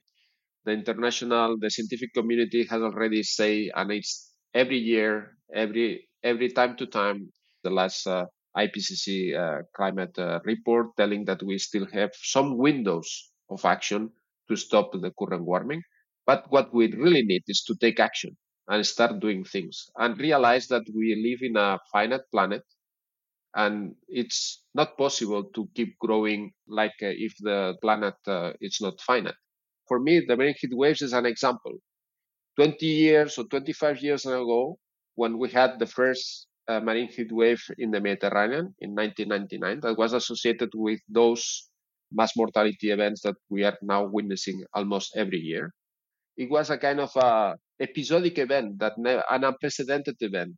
the 0.65 0.71
international, 0.71 1.57
the 1.59 1.69
scientific 1.69 2.13
community 2.13 2.65
has 2.65 2.81
already 2.81 3.23
say, 3.23 3.69
and 3.75 3.91
it's 3.91 4.33
every 4.53 4.77
year, 4.77 5.37
every 5.53 6.07
every 6.23 6.49
time 6.49 6.75
to 6.77 6.85
time, 6.87 7.31
the 7.63 7.69
last 7.69 8.05
uh, 8.07 8.25
IPCC 8.55 9.35
uh, 9.35 9.59
climate 9.75 10.17
uh, 10.19 10.39
report 10.45 10.95
telling 10.97 11.25
that 11.25 11.41
we 11.43 11.57
still 11.57 11.87
have 11.93 12.11
some 12.15 12.57
windows 12.57 13.31
of 13.49 13.63
action 13.65 14.11
to 14.49 14.55
stop 14.55 14.91
the 14.93 15.11
current 15.19 15.45
warming. 15.45 15.81
But 16.25 16.45
what 16.51 16.73
we 16.73 16.91
really 16.93 17.23
need 17.23 17.43
is 17.47 17.63
to 17.67 17.75
take 17.75 17.99
action 17.99 18.37
and 18.67 18.85
start 18.85 19.19
doing 19.19 19.43
things 19.43 19.89
and 19.97 20.19
realize 20.19 20.67
that 20.67 20.83
we 20.95 21.15
live 21.25 21.39
in 21.41 21.57
a 21.57 21.79
finite 21.91 22.21
planet 22.31 22.63
and 23.55 23.95
it's 24.07 24.63
not 24.73 24.97
possible 24.97 25.43
to 25.55 25.67
keep 25.75 25.97
growing 25.99 26.51
like 26.67 26.95
uh, 27.01 27.07
if 27.27 27.33
the 27.39 27.75
planet 27.81 28.15
uh, 28.27 28.53
is 28.61 28.77
not 28.81 28.99
finite. 29.01 29.35
For 29.89 29.99
me, 29.99 30.21
the 30.21 30.37
marine 30.37 30.55
heat 30.59 30.71
waves 30.73 31.01
is 31.01 31.13
an 31.13 31.25
example. 31.25 31.73
20 32.57 32.85
years 32.85 33.39
or 33.39 33.45
25 33.45 34.01
years 34.03 34.25
ago, 34.25 34.77
when 35.15 35.39
we 35.39 35.49
had 35.49 35.79
the 35.79 35.87
first 35.87 36.47
uh, 36.67 36.79
marine 36.79 37.09
heat 37.09 37.31
wave 37.31 37.61
in 37.79 37.91
the 37.91 37.99
Mediterranean 37.99 38.75
in 38.79 38.93
1999, 38.95 39.81
that 39.81 39.97
was 39.97 40.13
associated 40.13 40.69
with 40.75 40.99
those 41.09 41.69
mass 42.11 42.37
mortality 42.37 42.91
events 42.91 43.21
that 43.23 43.35
we 43.49 43.63
are 43.63 43.77
now 43.81 44.05
witnessing 44.05 44.63
almost 44.75 45.17
every 45.17 45.39
year. 45.39 45.73
It 46.37 46.51
was 46.51 46.69
a 46.69 46.77
kind 46.77 46.99
of 46.99 47.15
a 47.17 47.55
episodic 47.81 48.37
event, 48.37 48.79
that 48.79 48.93
ne- 48.97 49.23
an 49.29 49.43
unprecedented 49.43 50.17
event. 50.21 50.55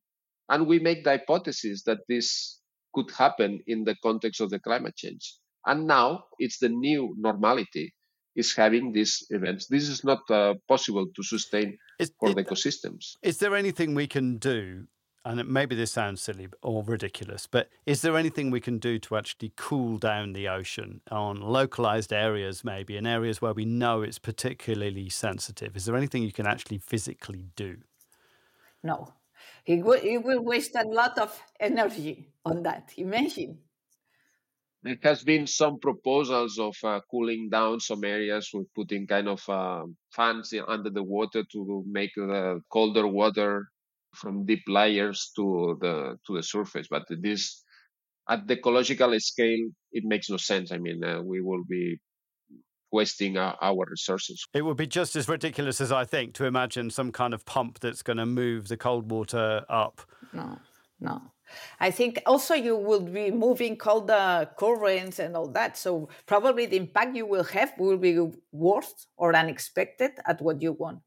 And 0.49 0.67
we 0.67 0.79
make 0.79 1.05
the 1.05 1.11
hypothesis 1.11 1.83
that 1.85 1.99
this 2.09 2.59
could 2.93 3.11
happen 3.11 3.61
in 3.67 3.85
the 3.85 3.95
context 4.03 4.41
of 4.41 4.49
the 4.49 4.59
climate 4.59 4.95
change. 4.97 5.35
And 5.65 5.87
now 5.87 6.25
it's 6.39 6.59
the 6.59 6.69
new 6.69 7.15
normality 7.17 7.93
is 8.35 8.55
having 8.55 8.91
these 8.91 9.25
events. 9.29 9.67
This 9.67 9.89
is 9.89 10.03
not 10.03 10.29
uh, 10.29 10.55
possible 10.67 11.07
to 11.15 11.23
sustain 11.23 11.77
is, 11.99 12.11
for 12.19 12.33
the 12.33 12.43
ecosystems. 12.43 13.17
Is 13.21 13.39
there 13.39 13.55
anything 13.55 13.93
we 13.93 14.07
can 14.07 14.37
do 14.37 14.87
and 15.23 15.47
maybe 15.47 15.75
this 15.75 15.91
sounds 15.91 16.21
silly 16.21 16.47
or 16.63 16.83
ridiculous, 16.83 17.45
but 17.45 17.69
is 17.85 18.01
there 18.01 18.17
anything 18.17 18.49
we 18.49 18.59
can 18.59 18.79
do 18.79 18.97
to 18.99 19.15
actually 19.15 19.53
cool 19.55 19.97
down 19.97 20.33
the 20.33 20.47
ocean 20.47 21.01
on 21.11 21.39
localized 21.39 22.11
areas, 22.11 22.63
maybe 22.63 22.97
in 22.97 23.05
areas 23.05 23.41
where 23.41 23.53
we 23.53 23.65
know 23.65 24.01
it's 24.01 24.17
particularly 24.17 25.09
sensitive? 25.09 25.75
Is 25.75 25.85
there 25.85 25.95
anything 25.95 26.23
you 26.23 26.31
can 26.31 26.47
actually 26.47 26.79
physically 26.79 27.45
do? 27.55 27.77
No. 28.83 29.13
It 29.65 29.83
will, 29.83 29.99
it 30.01 30.17
will 30.23 30.41
waste 30.41 30.75
a 30.75 30.87
lot 30.87 31.19
of 31.19 31.39
energy 31.59 32.29
on 32.43 32.63
that. 32.63 32.91
Imagine. 32.97 33.59
There 34.83 34.97
has 35.03 35.23
been 35.23 35.45
some 35.45 35.79
proposals 35.79 36.57
of 36.57 36.75
uh, 36.83 37.01
cooling 37.09 37.49
down 37.49 37.79
some 37.79 38.03
areas 38.03 38.49
with 38.53 38.67
putting 38.73 39.05
kind 39.05 39.27
of 39.27 39.47
uh, 39.47 39.83
fans 40.11 40.53
under 40.67 40.89
the 40.89 41.03
water 41.03 41.43
to 41.51 41.83
make 41.87 42.11
the 42.15 42.61
colder 42.71 43.07
water 43.07 43.67
from 44.15 44.45
deep 44.45 44.63
layers 44.67 45.31
to 45.35 45.77
the 45.79 46.17
to 46.25 46.35
the 46.35 46.43
surface. 46.43 46.87
But 46.89 47.03
this 47.09 47.63
at 48.27 48.47
the 48.47 48.53
ecological 48.53 49.13
scale, 49.19 49.69
it 49.91 50.03
makes 50.03 50.29
no 50.29 50.37
sense. 50.37 50.71
I 50.71 50.77
mean, 50.77 51.03
uh, 51.03 51.21
we 51.21 51.41
will 51.41 51.63
be 51.67 51.99
wasting 52.91 53.37
our, 53.37 53.57
our, 53.61 53.85
resources. 53.89 54.45
It 54.53 54.63
would 54.63 54.77
be 54.77 54.87
just 54.87 55.15
as 55.15 55.29
ridiculous 55.29 55.79
as 55.79 55.91
I 55.91 56.05
think 56.05 56.33
to 56.35 56.45
imagine 56.45 56.89
some 56.89 57.11
kind 57.11 57.33
of 57.33 57.45
pump 57.45 57.79
that's 57.79 58.01
going 58.03 58.17
to 58.17 58.25
move 58.25 58.67
the 58.67 58.77
cold 58.77 59.11
water 59.11 59.63
up. 59.69 60.01
No, 60.33 60.57
no. 60.99 61.21
I 61.79 61.91
think 61.91 62.21
also 62.25 62.53
you 62.53 62.75
will 62.75 63.01
be 63.01 63.31
moving 63.31 63.77
cold 63.77 64.09
uh, 64.09 64.45
currents 64.57 65.19
and 65.19 65.35
all 65.35 65.47
that. 65.49 65.77
So 65.77 66.09
probably 66.25 66.65
the 66.65 66.77
impact 66.77 67.15
you 67.15 67.25
will 67.25 67.43
have 67.45 67.73
will 67.77 67.97
be 67.97 68.19
worse 68.51 69.07
or 69.17 69.35
unexpected 69.35 70.11
at 70.25 70.41
what 70.41 70.61
you 70.61 70.73
want. 70.73 70.99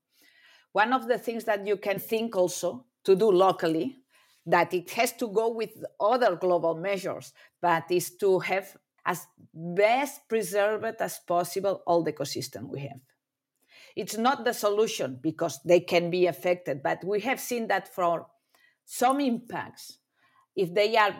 One 0.72 0.92
of 0.92 1.06
the 1.06 1.18
things 1.18 1.44
that 1.44 1.66
you 1.66 1.76
can 1.76 1.98
think 1.98 2.36
also 2.36 2.86
to 3.04 3.14
do 3.14 3.30
locally 3.30 3.98
that 4.46 4.74
it 4.74 4.90
has 4.90 5.12
to 5.12 5.28
go 5.28 5.48
with 5.48 5.84
other 6.00 6.36
global 6.36 6.74
measures, 6.74 7.32
but 7.60 7.84
is 7.90 8.16
to 8.16 8.40
have 8.40 8.76
as 9.06 9.26
best 9.52 10.28
preserved 10.28 10.96
as 11.00 11.18
possible 11.18 11.82
all 11.86 12.02
the 12.02 12.12
ecosystem 12.12 12.68
we 12.68 12.80
have. 12.80 13.00
It's 13.96 14.16
not 14.16 14.44
the 14.44 14.52
solution 14.52 15.18
because 15.22 15.60
they 15.62 15.80
can 15.80 16.10
be 16.10 16.26
affected, 16.26 16.82
but 16.82 17.04
we 17.04 17.20
have 17.20 17.40
seen 17.40 17.68
that 17.68 17.94
for 17.94 18.26
some 18.84 19.20
impacts, 19.20 19.98
if 20.56 20.72
they 20.74 20.96
are 20.96 21.14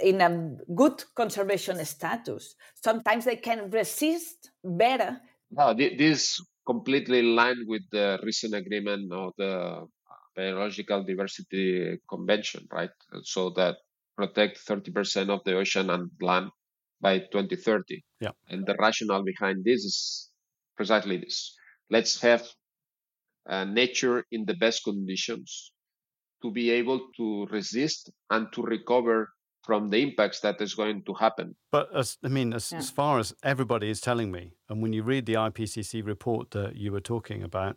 in 0.00 0.20
a 0.20 0.56
good 0.74 1.02
conservation 1.14 1.82
status, 1.84 2.54
sometimes 2.74 3.24
they 3.24 3.36
can 3.36 3.70
resist 3.70 4.50
better. 4.62 5.20
No, 5.50 5.74
this 5.74 6.40
completely 6.66 7.20
in 7.20 7.34
line 7.34 7.64
with 7.66 7.82
the 7.90 8.18
recent 8.22 8.54
agreement 8.54 9.12
of 9.12 9.32
the 9.38 9.86
Biological 10.36 11.04
Diversity 11.04 11.98
Convention, 12.08 12.66
right? 12.72 12.90
So 13.22 13.50
that 13.50 13.76
protect 14.16 14.58
30% 14.66 15.30
of 15.30 15.40
the 15.44 15.56
ocean 15.56 15.90
and 15.90 16.10
land 16.20 16.50
by 17.00 17.18
2030. 17.18 18.02
Yeah. 18.20 18.30
And 18.48 18.66
the 18.66 18.76
rationale 18.78 19.24
behind 19.24 19.64
this 19.64 19.84
is 19.84 20.30
precisely 20.76 21.18
this. 21.18 21.54
Let's 21.90 22.20
have 22.22 22.46
uh, 23.48 23.64
nature 23.64 24.24
in 24.30 24.44
the 24.46 24.54
best 24.54 24.84
conditions 24.84 25.72
to 26.42 26.50
be 26.50 26.70
able 26.70 27.00
to 27.16 27.46
resist 27.46 28.10
and 28.30 28.52
to 28.52 28.62
recover 28.62 29.32
from 29.62 29.90
the 29.90 30.02
impacts 30.02 30.40
that 30.40 30.60
is 30.60 30.74
going 30.74 31.02
to 31.04 31.14
happen. 31.14 31.54
But 31.70 31.94
as, 31.94 32.18
I 32.24 32.28
mean, 32.28 32.52
as, 32.52 32.72
yeah. 32.72 32.78
as 32.78 32.90
far 32.90 33.18
as 33.18 33.34
everybody 33.42 33.90
is 33.90 34.00
telling 34.00 34.32
me, 34.32 34.54
and 34.68 34.82
when 34.82 34.92
you 34.92 35.02
read 35.02 35.26
the 35.26 35.34
IPCC 35.34 36.04
report 36.04 36.50
that 36.50 36.76
you 36.76 36.90
were 36.92 37.00
talking 37.00 37.42
about, 37.42 37.76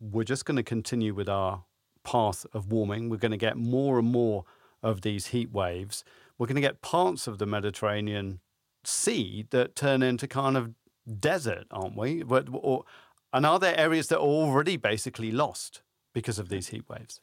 we're 0.00 0.24
just 0.24 0.44
going 0.44 0.56
to 0.56 0.62
continue 0.62 1.14
with 1.14 1.28
our 1.28 1.64
path 2.04 2.44
of 2.52 2.70
warming. 2.70 3.08
We're 3.08 3.16
going 3.18 3.30
to 3.30 3.36
get 3.36 3.56
more 3.56 3.98
and 3.98 4.08
more 4.08 4.44
of 4.82 5.02
these 5.02 5.28
heat 5.28 5.52
waves. 5.52 6.04
We're 6.38 6.46
going 6.46 6.56
to 6.56 6.60
get 6.60 6.82
parts 6.82 7.26
of 7.26 7.38
the 7.38 7.46
Mediterranean 7.46 8.40
Sea 8.84 9.46
that 9.50 9.74
turn 9.74 10.02
into 10.02 10.28
kind 10.28 10.56
of 10.56 10.74
desert, 11.18 11.66
aren't 11.70 11.96
we? 11.96 12.22
But, 12.22 12.48
or, 12.52 12.84
and 13.32 13.46
are 13.46 13.58
there 13.58 13.78
areas 13.78 14.08
that 14.08 14.18
are 14.18 14.20
already 14.20 14.76
basically 14.76 15.30
lost 15.30 15.82
because 16.12 16.38
of 16.38 16.48
these 16.48 16.68
heat 16.68 16.88
waves? 16.88 17.20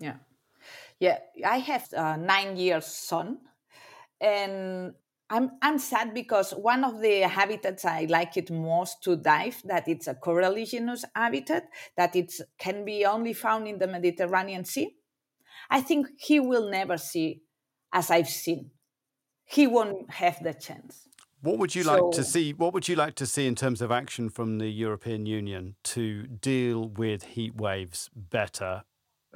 Yeah. 0.00 0.16
Yeah, 0.98 1.18
I 1.46 1.58
have 1.58 1.88
a 1.92 2.16
nine 2.16 2.56
years 2.56 2.86
son, 2.86 3.38
and 4.20 4.92
I'm 5.30 5.52
I'm 5.62 5.78
sad 5.78 6.12
because 6.12 6.50
one 6.52 6.84
of 6.84 7.00
the 7.00 7.20
habitats 7.20 7.84
I 7.84 8.06
like 8.10 8.36
it 8.36 8.50
most 8.50 9.02
to 9.04 9.16
dive 9.16 9.62
that 9.64 9.88
it's 9.88 10.08
a 10.08 10.14
coralligenous 10.14 11.04
habitat 11.14 11.68
that 11.96 12.16
it 12.16 12.34
can 12.58 12.84
be 12.84 13.06
only 13.06 13.32
found 13.32 13.68
in 13.68 13.78
the 13.78 13.86
Mediterranean 13.86 14.64
Sea. 14.64 14.96
I 15.70 15.80
think 15.80 16.08
he 16.18 16.40
will 16.40 16.68
never 16.68 16.98
see 16.98 17.42
as 17.92 18.10
I've 18.10 18.28
seen. 18.28 18.72
He 19.44 19.66
won't 19.66 20.10
have 20.10 20.42
the 20.42 20.52
chance. 20.52 21.08
What 21.42 21.58
would 21.58 21.74
you 21.74 21.84
so, 21.84 21.92
like 21.92 22.16
to 22.16 22.24
see? 22.24 22.52
What 22.52 22.74
would 22.74 22.88
you 22.88 22.96
like 22.96 23.14
to 23.14 23.26
see 23.26 23.46
in 23.46 23.54
terms 23.54 23.80
of 23.80 23.90
action 23.90 24.28
from 24.28 24.58
the 24.58 24.68
European 24.68 25.24
Union 25.24 25.76
to 25.84 26.26
deal 26.26 26.88
with 26.88 27.22
heat 27.22 27.54
waves 27.54 28.10
better? 28.14 28.84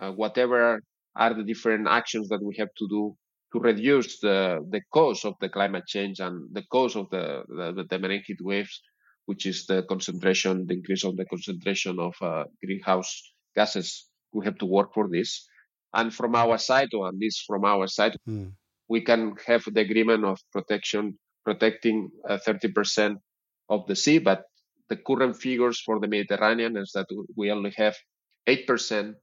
Uh, 0.00 0.10
whatever 0.10 0.80
are 1.16 1.34
the 1.34 1.44
different 1.44 1.86
actions 1.88 2.28
that 2.28 2.42
we 2.42 2.54
have 2.56 2.72
to 2.76 2.88
do 2.88 3.16
to 3.52 3.60
reduce 3.60 4.18
the, 4.18 4.58
the 4.70 4.80
cause 4.92 5.24
of 5.24 5.34
the 5.40 5.48
climate 5.48 5.86
change 5.86 6.18
and 6.18 6.48
the 6.52 6.62
cause 6.72 6.96
of 6.96 7.08
the, 7.10 7.44
the, 7.48 7.84
the 7.88 7.98
marine 7.98 8.22
heat 8.26 8.40
waves, 8.40 8.82
which 9.26 9.46
is 9.46 9.66
the 9.66 9.84
concentration, 9.84 10.66
the 10.66 10.74
increase 10.74 11.04
of 11.04 11.16
the 11.16 11.24
concentration 11.26 12.00
of 12.00 12.14
uh, 12.20 12.44
greenhouse 12.64 13.32
gases. 13.54 14.08
We 14.32 14.44
have 14.44 14.58
to 14.58 14.66
work 14.66 14.92
for 14.92 15.08
this. 15.08 15.46
And 15.94 16.12
from 16.12 16.34
our 16.34 16.58
side, 16.58 16.88
or 16.92 17.06
at 17.06 17.14
least 17.14 17.44
from 17.46 17.64
our 17.64 17.86
side, 17.86 18.16
mm. 18.28 18.50
we 18.88 19.02
can 19.02 19.34
have 19.46 19.62
the 19.72 19.80
agreement 19.80 20.24
of 20.24 20.40
protection, 20.52 21.16
protecting 21.44 22.10
uh, 22.28 22.38
30% 22.44 23.16
of 23.68 23.86
the 23.86 23.94
sea. 23.94 24.18
But 24.18 24.42
the 24.88 24.96
current 24.96 25.36
figures 25.36 25.80
for 25.80 26.00
the 26.00 26.08
Mediterranean 26.08 26.76
is 26.76 26.90
that 26.94 27.06
we 27.36 27.52
only 27.52 27.72
have 27.76 27.94
8% 28.48 29.14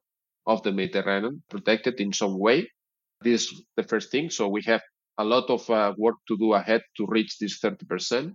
of 0.45 0.63
the 0.63 0.71
Mediterranean 0.71 1.43
protected 1.49 1.99
in 1.99 2.13
some 2.13 2.37
way. 2.37 2.69
This 3.21 3.43
is 3.43 3.63
the 3.77 3.83
first 3.83 4.11
thing. 4.11 4.29
So 4.29 4.47
we 4.47 4.61
have 4.63 4.81
a 5.17 5.23
lot 5.23 5.49
of 5.49 5.69
uh, 5.69 5.93
work 5.97 6.15
to 6.27 6.37
do 6.37 6.53
ahead 6.53 6.81
to 6.97 7.05
reach 7.07 7.37
this 7.39 7.59
30%. 7.59 8.33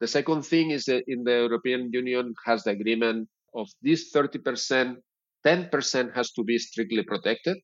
The 0.00 0.06
second 0.06 0.42
thing 0.42 0.70
is 0.70 0.84
that 0.86 1.04
in 1.06 1.24
the 1.24 1.46
European 1.48 1.90
Union 1.92 2.34
has 2.46 2.64
the 2.64 2.70
agreement 2.70 3.28
of 3.54 3.68
this 3.82 4.12
30%, 4.14 4.96
10% 5.46 6.14
has 6.14 6.32
to 6.32 6.44
be 6.44 6.58
strictly 6.58 7.02
protected. 7.02 7.58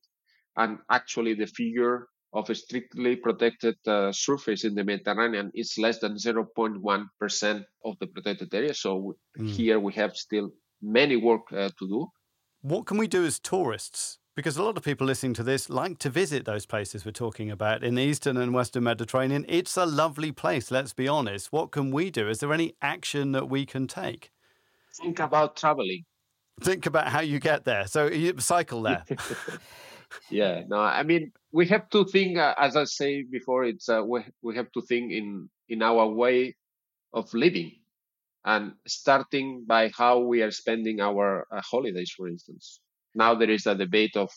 And 0.55 0.77
actually 0.91 1.33
the 1.33 1.47
figure 1.47 2.07
of 2.33 2.49
a 2.49 2.55
strictly 2.55 3.15
protected 3.15 3.75
uh, 3.87 4.11
surface 4.11 4.63
in 4.63 4.75
the 4.75 4.83
Mediterranean 4.83 5.51
is 5.55 5.75
less 5.77 5.99
than 5.99 6.15
0.1% 6.15 7.63
of 7.85 7.95
the 7.99 8.07
protected 8.07 8.53
area. 8.53 8.73
So 8.73 9.15
mm. 9.39 9.49
here 9.49 9.79
we 9.79 9.93
have 9.93 10.15
still 10.15 10.51
many 10.81 11.15
work 11.15 11.51
uh, 11.51 11.69
to 11.79 11.87
do. 11.87 12.07
What 12.67 12.85
can 12.85 12.97
we 12.97 13.07
do 13.07 13.23
as 13.23 13.39
tourists? 13.39 14.19
Because 14.35 14.57
a 14.57 14.63
lot 14.63 14.75
of 14.75 14.83
people 14.83 15.07
listening 15.07 15.33
to 15.35 15.43
this 15.43 15.69
like 15.69 15.99
to 15.99 16.09
visit 16.09 16.43
those 16.43 16.65
places 16.65 17.05
we're 17.05 17.11
talking 17.13 17.49
about 17.49 17.81
in 17.81 17.95
the 17.95 18.01
Eastern 18.01 18.35
and 18.35 18.53
Western 18.53 18.83
Mediterranean. 18.83 19.45
It's 19.47 19.77
a 19.77 19.85
lovely 19.85 20.33
place, 20.33 20.69
let's 20.69 20.91
be 20.91 21.07
honest. 21.07 21.53
What 21.53 21.71
can 21.71 21.91
we 21.91 22.11
do? 22.11 22.27
Is 22.27 22.39
there 22.39 22.51
any 22.51 22.75
action 22.81 23.31
that 23.31 23.47
we 23.47 23.65
can 23.65 23.87
take? 23.87 24.31
Think 25.01 25.21
about 25.21 25.55
traveling. 25.55 26.03
Think 26.59 26.85
about 26.85 27.07
how 27.07 27.21
you 27.21 27.39
get 27.39 27.63
there. 27.63 27.87
So 27.87 28.07
you 28.07 28.33
cycle 28.39 28.81
there. 28.81 29.05
yeah, 30.29 30.63
no, 30.67 30.77
I 30.81 31.03
mean, 31.03 31.31
we 31.53 31.67
have 31.67 31.89
to 31.91 32.03
think, 32.03 32.37
uh, 32.37 32.53
as 32.57 32.75
I 32.75 32.83
say 32.83 33.23
before, 33.23 33.63
it's 33.63 33.87
uh, 33.87 34.03
we, 34.05 34.25
we 34.41 34.57
have 34.57 34.73
to 34.73 34.81
think 34.81 35.13
in, 35.13 35.49
in 35.69 35.81
our 35.81 36.05
way 36.05 36.57
of 37.13 37.33
living 37.33 37.76
and 38.47 38.71
starting 38.87 39.65
by 39.67 39.91
how 40.01 40.19
we 40.19 40.41
are 40.41 40.51
spending 40.51 41.01
our 41.01 41.45
uh, 41.51 41.61
holidays, 41.61 42.11
for 42.15 42.29
instance. 42.29 42.79
Now 43.13 43.35
there 43.35 43.51
is 43.51 43.65
a 43.67 43.75
debate 43.75 44.15
of, 44.15 44.31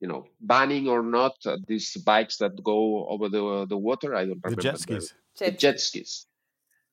you 0.00 0.08
know, 0.08 0.24
banning 0.40 0.88
or 0.88 1.02
not 1.02 1.34
uh, 1.46 1.56
these 1.68 1.96
bikes 2.04 2.36
that 2.38 2.54
go 2.72 3.06
over 3.08 3.28
the 3.28 3.66
the 3.72 3.78
water. 3.88 4.10
I 4.14 4.24
don't 4.26 4.42
remember 4.44 4.56
the 4.56 4.68
jet 4.68 4.78
skis. 4.84 5.14
The, 5.38 5.44
the 5.44 5.50
jet 5.62 5.80
skis. 5.80 6.26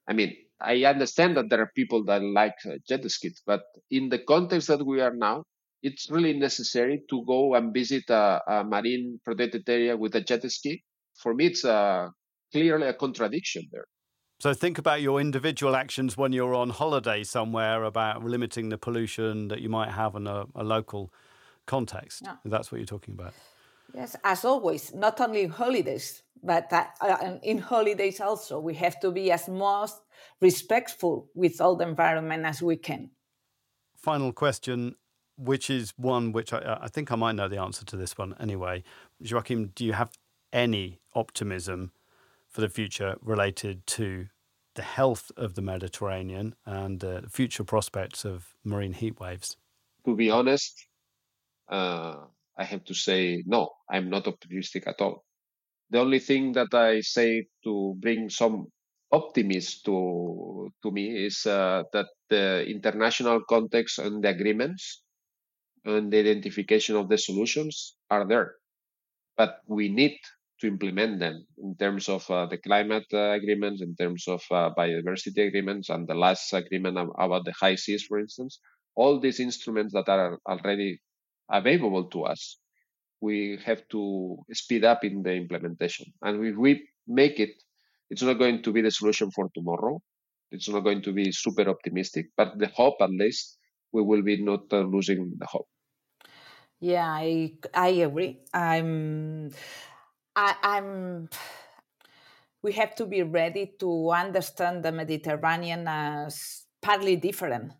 I 0.08 0.14
mean, 0.14 0.32
I 0.62 0.76
understand 0.94 1.36
that 1.38 1.50
there 1.50 1.62
are 1.66 1.72
people 1.76 2.06
that 2.06 2.22
like 2.22 2.60
uh, 2.66 2.78
jet 2.88 3.10
skis, 3.10 3.42
but 3.52 3.64
in 3.90 4.10
the 4.10 4.20
context 4.34 4.68
that 4.68 4.86
we 4.86 5.02
are 5.02 5.16
now, 5.30 5.44
it's 5.82 6.12
really 6.12 6.34
necessary 6.48 7.02
to 7.10 7.24
go 7.26 7.56
and 7.56 7.74
visit 7.74 8.06
a, 8.10 8.42
a 8.48 8.64
marine 8.64 9.20
protected 9.26 9.68
area 9.68 9.98
with 9.98 10.14
a 10.16 10.22
jet 10.22 10.44
ski. 10.52 10.84
For 11.22 11.34
me, 11.34 11.48
it's 11.48 11.64
a, 11.64 11.74
uh, 11.74 12.10
clearly 12.54 12.88
a 12.88 12.94
contradiction 12.94 13.64
there. 13.72 13.88
So 14.42 14.56
think 14.56 14.80
about 14.80 15.04
your 15.04 15.22
individual 15.22 15.76
actions 15.76 16.18
when 16.18 16.34
you're 16.34 16.56
on 16.56 16.72
holiday 16.72 17.24
somewhere 17.24 17.84
about 17.84 18.24
limiting 18.24 18.70
the 18.70 18.78
pollution 18.80 19.50
that 19.50 19.62
you 19.62 19.70
might 19.70 19.92
have 19.92 20.16
in 20.16 20.26
a, 20.26 20.48
a 20.56 20.64
local 20.64 21.14
context. 21.68 22.24
Yeah. 22.26 22.38
That's 22.46 22.72
what 22.72 22.80
you're 22.80 22.88
talking 22.88 23.14
about. 23.14 23.36
Yes, 23.94 24.16
as 24.24 24.44
always, 24.44 24.96
not 24.96 25.22
only 25.22 25.44
in 25.44 25.52
holidays, 25.52 26.24
but 26.42 26.74
uh, 26.74 27.38
in 27.44 27.60
holidays 27.60 28.20
also, 28.20 28.60
we 28.60 28.74
have 28.74 29.00
to 29.02 29.12
be 29.12 29.32
as 29.32 29.48
most 29.48 30.02
respectful 30.40 31.30
with 31.36 31.62
all 31.62 31.76
the 31.76 31.88
environment 31.88 32.44
as 32.44 32.64
we 32.64 32.78
can. 32.78 33.12
Final 33.96 34.34
question, 34.34 34.96
which 35.38 35.70
is 35.70 35.94
one 35.98 36.32
which 36.32 36.52
I, 36.52 36.80
I 36.82 36.88
think 36.88 37.12
I 37.12 37.16
might 37.16 37.36
know 37.36 37.48
the 37.48 37.62
answer 37.62 37.86
to 37.86 37.96
this 37.96 38.18
one 38.18 38.34
anyway. 38.40 38.82
Joachim, 39.20 39.68
do 39.76 39.86
you 39.86 39.94
have 39.94 40.10
any 40.52 41.00
optimism 41.14 41.92
for 42.50 42.62
the 42.62 42.70
future 42.70 43.16
related 43.22 43.88
to 43.88 44.28
the 44.76 44.82
health 44.82 45.32
of 45.38 45.56
the 45.56 45.62
Mediterranean 45.62 46.56
and 46.66 47.00
the 47.00 47.26
future 47.30 47.64
prospects 47.64 48.26
of 48.26 48.54
marine 48.64 48.94
heat 48.94 49.20
waves? 49.20 49.58
To 50.06 50.16
be 50.16 50.30
honest, 50.30 50.88
uh, 51.70 52.26
I 52.58 52.64
have 52.64 52.84
to 52.86 52.94
say 52.94 53.44
no, 53.46 53.70
I'm 53.90 54.10
not 54.10 54.28
optimistic 54.28 54.88
at 54.88 55.02
all. 55.02 55.24
The 55.90 56.00
only 56.00 56.20
thing 56.20 56.54
that 56.54 56.74
I 56.74 57.02
say 57.02 57.48
to 57.64 57.96
bring 58.00 58.30
some 58.30 58.68
optimism 59.12 59.82
to 59.86 60.72
to 60.84 60.92
me 60.92 61.26
is 61.26 61.46
uh, 61.46 61.84
that 61.94 62.08
the 62.30 62.66
international 62.66 63.42
context 63.50 64.00
and 64.00 64.24
the 64.24 64.30
agreements 64.30 65.04
and 65.86 66.12
the 66.12 66.20
identification 66.20 66.96
of 66.96 67.10
the 67.10 67.18
solutions 67.18 67.96
are 68.10 68.28
there, 68.28 68.56
but 69.38 69.60
we 69.68 69.90
need 69.90 70.18
to 70.62 70.68
implement 70.68 71.20
them 71.20 71.46
in 71.58 71.76
terms 71.78 72.10
of 72.10 72.30
uh, 72.32 72.46
the 72.48 72.58
climate 72.58 73.06
uh, 73.14 73.32
agreements, 73.32 73.82
in 73.82 73.96
terms 73.96 74.28
of 74.28 74.42
uh, 74.52 74.70
biodiversity 74.78 75.48
agreements, 75.48 75.90
and 75.90 76.08
the 76.08 76.16
last 76.16 76.54
agreement 76.54 76.98
about 77.20 77.46
the 77.46 77.54
high 77.60 77.76
seas, 77.76 78.06
for 78.06 78.20
instance. 78.20 78.60
All 78.96 79.20
these 79.20 79.40
instruments 79.40 79.94
that 79.94 80.10
are 80.10 80.40
already 80.48 81.00
available 81.52 82.10
to 82.10 82.24
us, 82.24 82.60
we 83.22 83.60
have 83.66 83.88
to 83.90 84.38
speed 84.54 84.86
up 84.86 85.04
in 85.04 85.24
the 85.24 85.34
implementation. 85.34 86.08
And 86.22 86.46
if 86.46 86.56
we 86.58 86.88
make 87.08 87.40
it, 87.40 87.52
it's 88.10 88.22
not 88.24 88.40
going 88.40 88.64
to 88.64 88.72
be 88.74 88.82
the 88.82 88.92
solution 88.92 89.32
for 89.32 89.50
tomorrow. 89.56 90.02
It's 90.52 90.70
not 90.70 90.82
going 90.82 91.02
to 91.04 91.14
be 91.14 91.32
super 91.32 91.68
optimistic, 91.70 92.28
but 92.38 92.60
the 92.60 92.68
hope, 92.68 92.98
at 93.02 93.12
least, 93.12 93.58
we 93.94 94.02
will 94.02 94.22
be 94.24 94.44
not 94.44 94.72
uh, 94.72 94.82
losing 94.82 95.34
the 95.38 95.48
hope. 95.48 95.68
Yeah, 96.80 97.08
I 97.08 97.54
I 97.74 97.90
agree. 98.08 98.40
I'm 98.54 99.52
I, 100.36 100.56
I'm 100.64 101.30
we 102.62 102.74
have 102.74 102.96
to 102.96 103.06
be 103.06 103.24
ready 103.24 103.74
to 103.80 104.12
understand 104.12 104.84
the 104.84 104.92
Mediterranean 104.92 105.88
as 105.88 106.66
partly 106.82 107.16
different, 107.16 107.74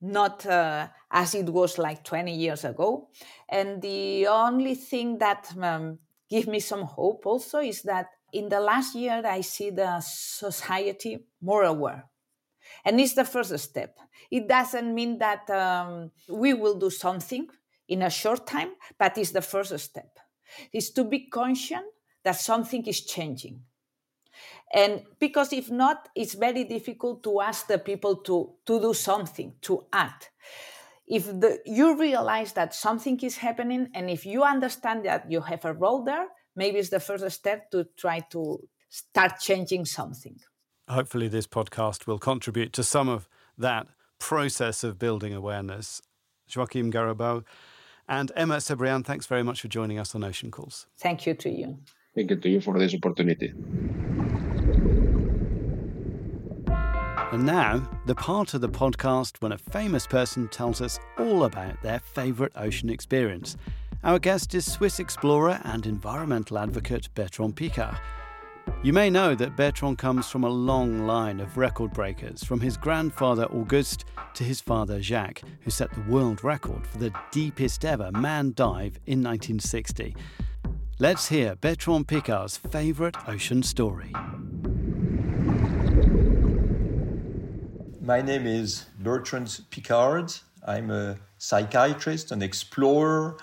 not 0.00 0.46
uh, 0.46 0.88
as 1.10 1.34
it 1.34 1.48
was 1.48 1.78
like 1.78 2.04
20 2.04 2.34
years 2.34 2.64
ago. 2.64 3.08
And 3.48 3.82
the 3.82 4.28
only 4.28 4.74
thing 4.76 5.18
that 5.18 5.52
um, 5.60 5.98
gives 6.28 6.46
me 6.46 6.60
some 6.60 6.82
hope 6.82 7.26
also 7.26 7.58
is 7.58 7.82
that 7.82 8.06
in 8.32 8.48
the 8.48 8.60
last 8.60 8.94
year, 8.94 9.22
I 9.24 9.40
see 9.40 9.70
the 9.70 10.00
society 10.00 11.26
more 11.40 11.64
aware. 11.64 12.04
And 12.84 13.00
it's 13.00 13.14
the 13.14 13.24
first 13.24 13.58
step. 13.58 13.98
It 14.30 14.46
doesn't 14.46 14.94
mean 14.94 15.18
that 15.18 15.50
um, 15.50 16.12
we 16.28 16.54
will 16.54 16.78
do 16.78 16.90
something 16.90 17.48
in 17.88 18.02
a 18.02 18.10
short 18.10 18.46
time, 18.46 18.70
but 18.96 19.18
it's 19.18 19.32
the 19.32 19.42
first 19.42 19.76
step. 19.80 20.16
It's 20.72 20.90
to 20.90 21.04
be 21.04 21.26
conscious 21.28 21.80
that 22.24 22.36
something 22.36 22.86
is 22.86 23.00
changing. 23.02 23.62
And 24.72 25.02
because 25.18 25.52
if 25.52 25.70
not 25.70 26.08
it's 26.14 26.34
very 26.34 26.64
difficult 26.64 27.22
to 27.24 27.40
ask 27.40 27.66
the 27.66 27.78
people 27.78 28.16
to 28.16 28.54
to 28.66 28.80
do 28.80 28.94
something 28.94 29.54
to 29.62 29.86
act. 29.92 30.30
If 31.06 31.26
the, 31.26 31.58
you 31.66 31.98
realize 31.98 32.52
that 32.52 32.72
something 32.72 33.18
is 33.20 33.38
happening 33.38 33.88
and 33.94 34.08
if 34.08 34.24
you 34.24 34.44
understand 34.44 35.04
that 35.06 35.28
you 35.28 35.40
have 35.40 35.64
a 35.64 35.72
role 35.72 36.04
there 36.04 36.28
maybe 36.54 36.78
it's 36.78 36.90
the 36.90 37.00
first 37.00 37.28
step 37.30 37.70
to 37.70 37.86
try 37.96 38.20
to 38.30 38.58
start 38.88 39.40
changing 39.40 39.84
something. 39.84 40.38
Hopefully 40.88 41.28
this 41.28 41.46
podcast 41.46 42.06
will 42.06 42.18
contribute 42.18 42.72
to 42.72 42.82
some 42.82 43.08
of 43.08 43.28
that 43.56 43.86
process 44.18 44.84
of 44.84 44.98
building 44.98 45.34
awareness. 45.34 46.02
Joachim 46.48 46.92
Garrabou 46.92 47.44
and 48.10 48.30
emma 48.36 48.56
cebrian 48.56 49.02
thanks 49.02 49.26
very 49.26 49.42
much 49.42 49.62
for 49.62 49.68
joining 49.68 49.98
us 49.98 50.14
on 50.14 50.22
ocean 50.22 50.50
calls 50.50 50.86
thank 50.98 51.26
you 51.26 51.32
to 51.32 51.48
you 51.48 51.78
thank 52.14 52.28
you 52.30 52.36
to 52.36 52.48
you 52.50 52.60
for 52.60 52.78
this 52.78 52.94
opportunity 52.94 53.52
And 57.32 57.46
now, 57.46 57.88
the 58.06 58.14
part 58.16 58.54
of 58.54 58.60
the 58.60 58.68
podcast 58.68 59.40
when 59.40 59.52
a 59.52 59.58
famous 59.58 60.04
person 60.04 60.48
tells 60.48 60.80
us 60.80 60.98
all 61.16 61.44
about 61.44 61.80
their 61.80 62.00
favourite 62.00 62.50
ocean 62.56 62.90
experience. 62.90 63.56
Our 64.02 64.18
guest 64.18 64.52
is 64.56 64.70
Swiss 64.70 64.98
explorer 64.98 65.60
and 65.62 65.86
environmental 65.86 66.58
advocate 66.58 67.08
Bertrand 67.14 67.54
Piccard. 67.54 68.00
You 68.82 68.92
may 68.94 69.10
know 69.10 69.34
that 69.34 69.56
Bertrand 69.56 69.98
comes 69.98 70.28
from 70.28 70.44
a 70.44 70.48
long 70.48 71.06
line 71.06 71.38
of 71.40 71.58
record 71.58 71.92
breakers, 71.92 72.42
from 72.42 72.60
his 72.60 72.76
grandfather 72.76 73.44
Auguste 73.46 74.06
to 74.34 74.42
his 74.42 74.60
father 74.60 75.02
Jacques, 75.02 75.42
who 75.60 75.70
set 75.70 75.92
the 75.92 76.00
world 76.10 76.42
record 76.42 76.86
for 76.86 76.98
the 76.98 77.12
deepest 77.30 77.84
ever 77.84 78.10
man 78.12 78.52
dive 78.54 78.98
in 79.06 79.22
1960. 79.22 80.16
Let's 80.98 81.28
hear 81.28 81.56
Bertrand 81.56 82.08
Piccard's 82.08 82.56
favourite 82.56 83.16
ocean 83.28 83.62
story. 83.62 84.12
My 88.00 88.22
name 88.22 88.46
is 88.46 88.86
Bertrand 88.98 89.60
Piccard. 89.70 90.40
I'm 90.66 90.90
a 90.90 91.18
psychiatrist, 91.38 92.32
an 92.32 92.42
explorer, 92.42 93.36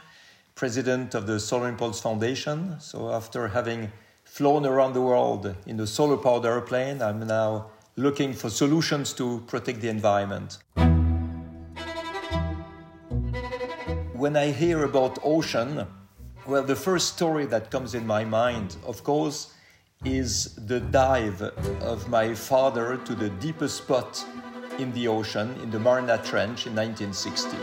president 0.56 1.14
of 1.14 1.28
the 1.28 1.40
Solar 1.40 1.70
Impulse 1.70 2.02
Foundation. 2.02 2.80
So, 2.80 3.12
after 3.12 3.48
having 3.48 3.92
flown 4.28 4.66
around 4.66 4.94
the 4.94 5.02
world 5.02 5.56
in 5.66 5.80
a 5.80 5.88
solar 5.88 6.18
powered 6.18 6.46
airplane, 6.46 7.02
I'm 7.02 7.26
now 7.26 7.72
looking 7.96 8.34
for 8.34 8.50
solutions 8.50 9.14
to 9.14 9.40
protect 9.48 9.82
the 9.82 9.90
environment. 9.90 10.60
When 14.14 14.36
I 14.36 14.52
hear 14.52 14.84
about 14.84 15.18
ocean, 15.24 15.88
well, 16.46 16.64
the 16.64 16.76
first 16.76 17.16
story 17.16 17.46
that 17.48 17.72
comes 17.72 17.96
in 17.96 18.06
my 18.06 18.24
mind, 18.24 18.76
of 18.86 19.04
course, 19.04 19.54
is 20.06 20.54
the 20.68 20.80
dive 20.80 21.42
of 21.42 22.08
my 22.08 22.34
father 22.34 22.98
to 22.98 23.16
the 23.16 23.30
deepest 23.30 23.78
spot 23.78 24.24
in 24.78 24.94
the 24.94 25.08
ocean 25.08 25.56
in 25.64 25.72
the 25.72 25.80
Mariana 25.80 26.22
Trench 26.24 26.68
in 26.68 26.76
1960. 26.76 27.58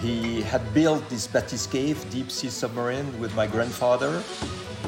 He 0.00 0.42
had 0.42 0.62
built 0.74 1.08
this 1.08 1.26
Bathyscaphe 1.26 2.10
deep 2.10 2.30
sea 2.30 2.50
submarine 2.50 3.18
with 3.18 3.34
my 3.34 3.46
grandfather, 3.46 4.22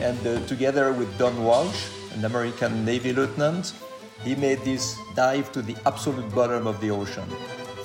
and 0.02 0.18
uh, 0.26 0.44
together 0.46 0.92
with 0.92 1.16
Don 1.16 1.42
Walsh, 1.42 1.88
an 2.14 2.24
American 2.24 2.84
Navy 2.84 3.12
lieutenant, 3.14 3.72
he 4.22 4.34
made 4.34 4.60
this 4.64 4.98
dive 5.14 5.50
to 5.52 5.62
the 5.62 5.76
absolute 5.86 6.28
bottom 6.34 6.66
of 6.66 6.80
the 6.80 6.90
ocean. 6.90 7.24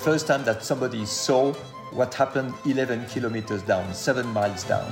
First 0.00 0.26
time 0.26 0.44
that 0.44 0.62
somebody 0.62 1.06
saw 1.06 1.54
what 1.92 2.12
happened 2.12 2.52
11 2.66 3.06
kilometers 3.06 3.62
down, 3.62 3.94
seven 3.94 4.26
miles 4.28 4.64
down. 4.64 4.90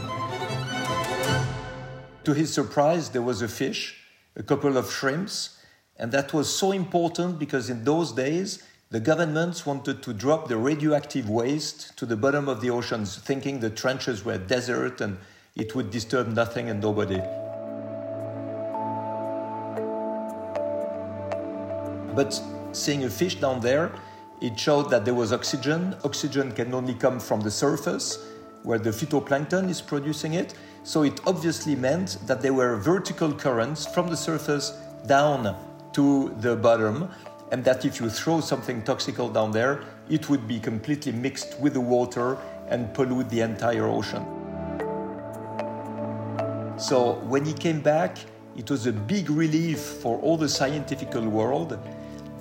To 2.24 2.32
his 2.32 2.52
surprise, 2.54 3.10
there 3.10 3.22
was 3.22 3.42
a 3.42 3.48
fish, 3.48 3.98
a 4.36 4.42
couple 4.42 4.78
of 4.78 4.90
shrimps, 4.90 5.58
and 5.98 6.10
that 6.12 6.32
was 6.32 6.48
so 6.54 6.72
important 6.72 7.38
because 7.38 7.68
in 7.68 7.84
those 7.84 8.12
days, 8.12 8.62
the 8.92 9.00
governments 9.00 9.64
wanted 9.64 10.02
to 10.02 10.12
drop 10.12 10.48
the 10.48 10.56
radioactive 10.58 11.26
waste 11.26 11.96
to 11.96 12.04
the 12.04 12.14
bottom 12.14 12.46
of 12.46 12.60
the 12.60 12.68
oceans, 12.68 13.16
thinking 13.16 13.58
the 13.58 13.70
trenches 13.70 14.22
were 14.22 14.36
desert 14.36 15.00
and 15.00 15.16
it 15.56 15.74
would 15.74 15.90
disturb 15.90 16.28
nothing 16.28 16.68
and 16.68 16.78
nobody. 16.78 17.16
But 22.14 22.38
seeing 22.72 23.04
a 23.04 23.08
fish 23.08 23.36
down 23.36 23.60
there, 23.60 23.92
it 24.42 24.60
showed 24.60 24.90
that 24.90 25.06
there 25.06 25.14
was 25.14 25.32
oxygen. 25.32 25.96
Oxygen 26.04 26.52
can 26.52 26.74
only 26.74 26.92
come 26.92 27.18
from 27.18 27.40
the 27.40 27.50
surface, 27.50 28.18
where 28.62 28.78
the 28.78 28.90
phytoplankton 28.90 29.70
is 29.70 29.80
producing 29.80 30.34
it. 30.34 30.52
So 30.84 31.02
it 31.02 31.18
obviously 31.26 31.76
meant 31.76 32.18
that 32.26 32.42
there 32.42 32.52
were 32.52 32.76
vertical 32.76 33.32
currents 33.32 33.86
from 33.86 34.08
the 34.08 34.18
surface 34.18 34.72
down 35.06 35.56
to 35.94 36.34
the 36.40 36.56
bottom, 36.56 37.08
and 37.52 37.62
that 37.64 37.84
if 37.84 38.00
you 38.00 38.08
throw 38.08 38.40
something 38.40 38.82
toxical 38.82 39.32
down 39.32 39.52
there, 39.52 39.82
it 40.08 40.30
would 40.30 40.48
be 40.48 40.58
completely 40.58 41.12
mixed 41.12 41.60
with 41.60 41.74
the 41.74 41.80
water 41.80 42.38
and 42.68 42.92
pollute 42.94 43.28
the 43.28 43.40
entire 43.40 43.86
ocean. 43.86 44.24
So 46.78 47.20
when 47.28 47.44
he 47.44 47.52
came 47.52 47.80
back, 47.82 48.16
it 48.56 48.70
was 48.70 48.86
a 48.86 48.92
big 48.92 49.28
relief 49.28 49.78
for 49.78 50.18
all 50.20 50.38
the 50.38 50.48
scientific 50.48 51.14
world. 51.14 51.78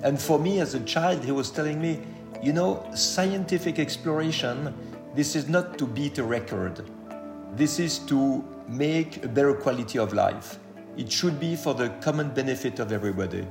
And 0.02 0.20
for 0.20 0.38
me 0.38 0.60
as 0.60 0.74
a 0.74 0.80
child, 0.80 1.22
he 1.22 1.30
was 1.30 1.50
telling 1.50 1.80
me, 1.80 2.00
you 2.42 2.54
know, 2.54 2.82
scientific 2.94 3.78
exploration, 3.78 4.74
this 5.14 5.36
is 5.36 5.46
not 5.46 5.76
to 5.76 5.86
beat 5.86 6.16
a 6.18 6.24
record. 6.24 6.88
This 7.54 7.78
is 7.78 7.98
to 8.00 8.42
make 8.66 9.22
a 9.22 9.28
better 9.28 9.52
quality 9.52 9.98
of 9.98 10.14
life. 10.14 10.58
It 10.96 11.12
should 11.12 11.38
be 11.38 11.54
for 11.54 11.74
the 11.74 11.90
common 12.00 12.30
benefit 12.30 12.78
of 12.78 12.92
everybody. 12.92 13.46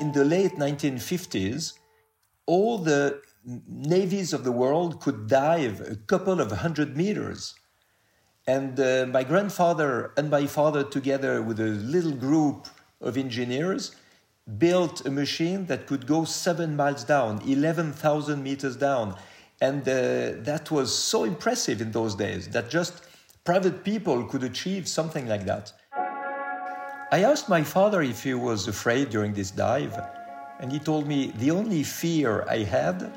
In 0.00 0.10
the 0.10 0.24
late 0.24 0.56
1950s, 0.56 1.78
all 2.46 2.78
the 2.78 3.22
navies 3.68 4.32
of 4.32 4.42
the 4.42 4.50
world 4.50 5.00
could 5.00 5.28
dive 5.28 5.80
a 5.80 5.94
couple 5.94 6.40
of 6.40 6.50
hundred 6.50 6.96
meters. 6.96 7.54
And 8.46 8.78
uh, 8.78 9.06
my 9.08 9.22
grandfather 9.22 10.12
and 10.16 10.30
my 10.30 10.46
father, 10.46 10.82
together 10.82 11.40
with 11.42 11.60
a 11.60 11.68
little 11.94 12.12
group 12.12 12.66
of 13.00 13.16
engineers, 13.16 13.94
built 14.58 15.06
a 15.06 15.10
machine 15.10 15.66
that 15.66 15.86
could 15.86 16.06
go 16.06 16.24
seven 16.24 16.76
miles 16.76 17.04
down, 17.04 17.40
11,000 17.46 18.42
meters 18.42 18.76
down. 18.76 19.16
And 19.60 19.82
uh, 19.82 20.42
that 20.42 20.70
was 20.70 20.92
so 20.92 21.24
impressive 21.24 21.80
in 21.80 21.92
those 21.92 22.14
days 22.14 22.48
that 22.48 22.68
just 22.68 23.04
private 23.44 23.84
people 23.84 24.24
could 24.24 24.42
achieve 24.42 24.88
something 24.88 25.28
like 25.28 25.46
that. 25.46 25.72
I 27.14 27.22
asked 27.22 27.48
my 27.48 27.62
father 27.62 28.02
if 28.02 28.24
he 28.24 28.34
was 28.34 28.66
afraid 28.66 29.10
during 29.10 29.32
this 29.34 29.52
dive, 29.52 29.96
and 30.58 30.72
he 30.72 30.80
told 30.80 31.06
me 31.06 31.32
the 31.38 31.52
only 31.52 31.84
fear 31.84 32.44
I 32.48 32.64
had 32.64 33.08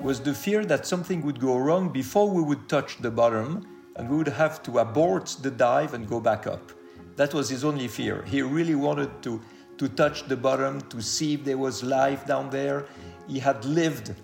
was 0.00 0.20
the 0.20 0.32
fear 0.32 0.64
that 0.66 0.86
something 0.86 1.22
would 1.22 1.40
go 1.40 1.56
wrong 1.56 1.88
before 1.88 2.30
we 2.30 2.42
would 2.42 2.68
touch 2.68 2.98
the 2.98 3.10
bottom 3.10 3.66
and 3.96 4.08
we 4.08 4.16
would 4.18 4.28
have 4.28 4.62
to 4.66 4.78
abort 4.78 5.36
the 5.42 5.50
dive 5.50 5.94
and 5.94 6.08
go 6.08 6.20
back 6.20 6.46
up. 6.46 6.70
That 7.16 7.34
was 7.34 7.48
his 7.48 7.64
only 7.64 7.88
fear. 7.88 8.22
He 8.22 8.40
really 8.40 8.76
wanted 8.76 9.10
to, 9.24 9.40
to 9.78 9.88
touch 9.88 10.28
the 10.28 10.36
bottom 10.36 10.80
to 10.82 11.02
see 11.02 11.34
if 11.34 11.42
there 11.42 11.58
was 11.58 11.82
life 11.82 12.24
down 12.24 12.50
there. 12.50 12.86
He 13.26 13.40
had 13.40 13.64
lived 13.64 14.14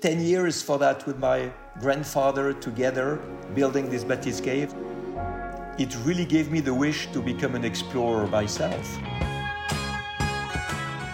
10 0.00 0.20
years 0.20 0.62
for 0.62 0.78
that 0.78 1.04
with 1.08 1.18
my 1.18 1.50
grandfather 1.80 2.52
together 2.52 3.16
building 3.56 3.90
this 3.90 4.04
Bathyscaphe. 4.04 4.72
It 5.78 5.94
really 6.02 6.24
gave 6.24 6.50
me 6.50 6.58
the 6.58 6.74
wish 6.74 7.06
to 7.12 7.22
become 7.22 7.54
an 7.54 7.64
explorer 7.64 8.26
myself. 8.26 8.98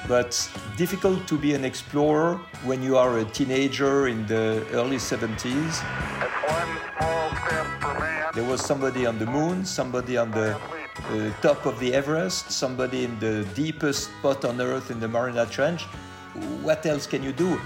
But 0.08 0.32
difficult 0.78 1.28
to 1.28 1.36
be 1.36 1.52
an 1.52 1.66
explorer 1.66 2.40
when 2.64 2.82
you 2.82 2.96
are 2.96 3.18
a 3.18 3.26
teenager 3.26 4.08
in 4.08 4.26
the 4.26 4.66
early 4.72 4.96
70s. 4.96 5.84
There 8.34 8.44
was 8.44 8.64
somebody 8.64 9.04
on 9.04 9.18
the 9.18 9.26
moon, 9.26 9.66
somebody 9.66 10.16
on 10.16 10.30
the 10.30 10.56
uh, 10.56 11.30
top 11.42 11.66
of 11.66 11.78
the 11.78 11.92
Everest, 11.92 12.50
somebody 12.50 13.04
in 13.04 13.18
the 13.20 13.44
deepest 13.54 14.04
spot 14.18 14.46
on 14.46 14.58
Earth 14.62 14.90
in 14.90 14.98
the 14.98 15.08
Mariana 15.08 15.44
Trench. 15.44 15.82
What 16.62 16.86
else 16.86 17.06
can 17.06 17.22
you 17.22 17.32
do? 17.32 17.60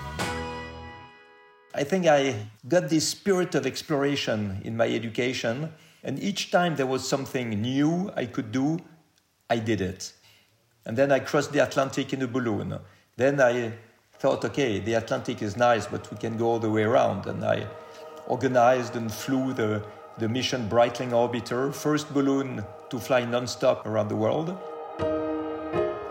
I 1.74 1.84
think 1.84 2.06
I 2.06 2.34
got 2.66 2.88
this 2.88 3.06
spirit 3.06 3.54
of 3.54 3.66
exploration 3.66 4.60
in 4.64 4.76
my 4.76 4.88
education. 4.88 5.72
And 6.02 6.22
each 6.22 6.50
time 6.50 6.76
there 6.76 6.86
was 6.86 7.06
something 7.06 7.50
new 7.50 8.12
I 8.16 8.26
could 8.26 8.52
do, 8.52 8.78
I 9.50 9.58
did 9.58 9.80
it. 9.80 10.12
And 10.86 10.96
then 10.96 11.12
I 11.12 11.18
crossed 11.18 11.52
the 11.52 11.58
Atlantic 11.58 12.12
in 12.12 12.22
a 12.22 12.26
balloon. 12.26 12.78
Then 13.16 13.40
I 13.40 13.72
thought, 14.18 14.44
okay, 14.44 14.78
the 14.78 14.94
Atlantic 14.94 15.42
is 15.42 15.56
nice, 15.56 15.86
but 15.86 16.10
we 16.10 16.16
can 16.16 16.36
go 16.36 16.46
all 16.46 16.58
the 16.58 16.70
way 16.70 16.82
around. 16.82 17.26
And 17.26 17.44
I 17.44 17.66
organized 18.26 18.96
and 18.96 19.12
flew 19.12 19.52
the, 19.52 19.84
the 20.18 20.28
mission 20.28 20.68
Breitling 20.68 21.10
Orbiter, 21.10 21.74
first 21.74 22.12
balloon 22.14 22.64
to 22.90 22.98
fly 22.98 23.22
nonstop 23.22 23.86
around 23.86 24.08
the 24.08 24.16
world. 24.16 24.56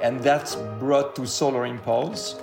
And 0.02 0.20
that's 0.22 0.56
brought 0.80 1.16
to 1.16 1.26
Solar 1.26 1.66
Impulse 1.66 2.40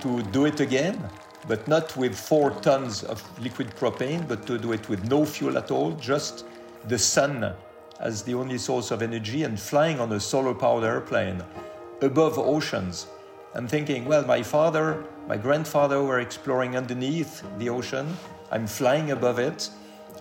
to 0.00 0.22
do 0.32 0.46
it 0.46 0.60
again, 0.60 1.08
but 1.46 1.66
not 1.68 1.96
with 1.96 2.18
four 2.18 2.50
tons 2.50 3.02
of 3.04 3.22
liquid 3.40 3.70
propane, 3.76 4.26
but 4.26 4.46
to 4.46 4.58
do 4.58 4.72
it 4.72 4.88
with 4.88 5.08
no 5.08 5.24
fuel 5.24 5.56
at 5.56 5.70
all, 5.70 5.92
just 5.92 6.44
the 6.88 6.98
sun 6.98 7.54
as 8.00 8.22
the 8.22 8.34
only 8.34 8.58
source 8.58 8.90
of 8.90 9.02
energy 9.02 9.42
and 9.42 9.60
flying 9.60 10.00
on 10.00 10.10
a 10.12 10.20
solar 10.20 10.54
powered 10.54 10.84
airplane 10.84 11.42
above 12.00 12.38
oceans. 12.38 13.06
I'm 13.54 13.68
thinking, 13.68 14.04
well, 14.04 14.24
my 14.24 14.42
father, 14.42 15.04
my 15.28 15.36
grandfather 15.36 16.02
were 16.02 16.20
exploring 16.20 16.76
underneath 16.76 17.42
the 17.58 17.68
ocean. 17.68 18.16
I'm 18.50 18.66
flying 18.66 19.10
above 19.10 19.38
it. 19.38 19.68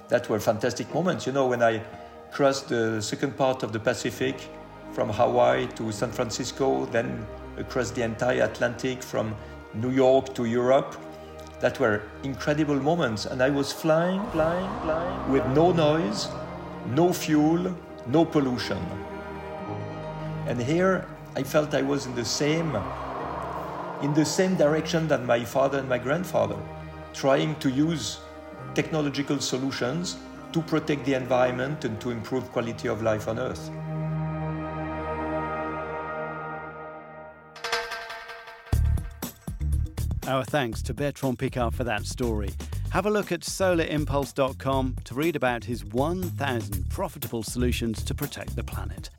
That 0.10 0.28
were 0.28 0.39
fantastic 0.39 0.93
moments. 0.93 1.28
You 1.28 1.34
know, 1.34 1.48
when 1.48 1.62
I 1.62 1.84
crossed 2.32 2.69
the 2.69 3.02
second 3.02 3.38
part 3.38 3.63
of 3.63 3.72
the 3.72 3.80
Pacific 3.80 4.36
from 4.91 5.10
Hawaii 5.10 5.67
to 5.76 5.91
San 5.91 6.12
Francisco, 6.12 6.86
then 6.88 7.26
across 7.58 7.91
the 7.91 8.02
entire 8.02 8.41
Atlantic 8.43 9.04
from 9.04 9.36
New 9.76 9.91
York 9.91 10.34
to 10.34 10.45
Europe, 10.45 10.95
that 11.60 11.80
were 11.80 12.02
incredible 12.24 12.76
moments. 12.76 13.26
And 13.26 13.41
I 13.43 13.50
was 13.50 13.72
flying, 13.72 14.26
flying, 14.32 14.82
flying 14.82 15.32
with 15.32 15.45
no 15.48 15.72
noise, 15.72 16.30
no 16.89 17.13
fuel, 17.13 17.75
no 18.08 18.25
pollution. 18.25 18.80
And 20.47 20.60
here 20.60 21.08
I 21.36 21.43
felt 21.43 21.73
I 21.73 21.82
was 21.82 22.06
in 22.06 22.15
the 22.15 22.25
same 22.25 22.75
in 24.02 24.13
the 24.13 24.25
same 24.25 24.56
direction 24.56 25.08
that 25.10 25.25
my 25.25 25.43
father 25.43 25.80
and 25.80 25.89
my 25.89 25.97
grandfather, 25.97 26.56
trying 27.13 27.54
to 27.60 27.69
use 27.69 28.19
technological 28.73 29.39
solutions 29.39 30.17
to 30.54 30.62
protect 30.62 31.04
the 31.06 31.13
environment 31.13 31.84
and 31.84 31.99
to 31.99 32.10
improve 32.10 32.49
quality 32.52 32.88
of 32.88 33.02
life 33.02 33.28
on 33.28 33.38
Earth. 33.38 33.69
Our 40.28 40.45
thanks 40.45 40.82
to 40.84 40.93
Bertrand 40.93 41.39
Piccard 41.39 41.73
for 41.73 41.84
that 41.84 42.06
story. 42.06 42.52
Have 42.91 43.06
a 43.06 43.12
look 43.12 43.32
at 43.32 43.41
solarimpulse.com 43.41 44.95
to 45.04 45.13
read 45.13 45.36
about 45.36 45.63
his 45.63 45.86
1,000 45.86 46.89
profitable 46.89 47.43
solutions 47.43 48.04
to 48.04 48.15
protect 48.15 48.56
the 48.56 48.63
planet. 48.63 49.12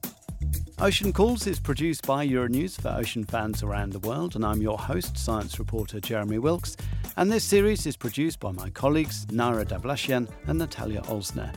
Ocean 0.80 1.12
Calls 1.12 1.46
is 1.46 1.60
produced 1.60 2.04
by 2.04 2.26
Euronews 2.26 2.80
for 2.80 2.88
ocean 2.88 3.22
fans 3.22 3.62
around 3.62 3.92
the 3.92 4.00
world, 4.00 4.34
and 4.34 4.44
I'm 4.44 4.60
your 4.60 4.76
host, 4.76 5.16
science 5.16 5.60
reporter 5.60 6.00
Jeremy 6.00 6.38
Wilks. 6.38 6.76
And 7.16 7.30
this 7.30 7.44
series 7.44 7.86
is 7.86 7.96
produced 7.96 8.40
by 8.40 8.50
my 8.50 8.70
colleagues 8.70 9.26
Naira 9.26 9.64
Davlashyan 9.64 10.28
and 10.48 10.58
Natalia 10.58 11.02
Oelsner. 11.02 11.54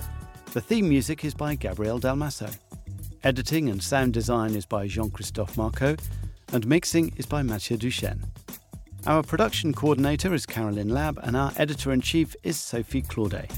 The 0.53 0.61
theme 0.61 0.87
music 0.87 1.25
is 1.25 1.33
by 1.33 1.55
Gabriel 1.55 1.99
Dalmasso. 1.99 2.55
Editing 3.23 3.69
and 3.69 3.81
sound 3.81 4.13
design 4.13 4.53
is 4.53 4.67
by 4.67 4.85
Jean 4.87 5.09
Christophe 5.09 5.55
Marcaud, 5.55 5.99
and 6.51 6.67
mixing 6.67 7.11
is 7.17 7.25
by 7.25 7.41
Matthieu 7.41 7.77
Duchaine. 7.77 8.23
Our 9.05 9.21
production 9.21 9.73
coordinator 9.73 10.33
is 10.33 10.45
Carolyne 10.45 10.89
Labbe, 10.89 11.19
and 11.23 11.35
our 11.35 11.51
editor 11.57 11.91
in 11.91 11.99
chief 11.99 12.37
is 12.41 12.57
Sophie 12.57 13.01
Claudet. 13.01 13.51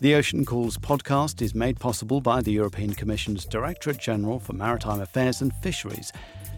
The 0.00 0.16
Ocean 0.16 0.44
Calls 0.44 0.76
podcast 0.76 1.40
is 1.40 1.54
made 1.54 1.78
possible 1.78 2.20
by 2.20 2.42
the 2.42 2.50
European 2.50 2.92
Commission's 2.92 3.44
Directorate 3.44 3.98
General 3.98 4.40
for 4.40 4.52
Maritime 4.52 5.00
Affairs 5.00 5.42
and 5.42 5.54
Fisheries. 5.62 6.12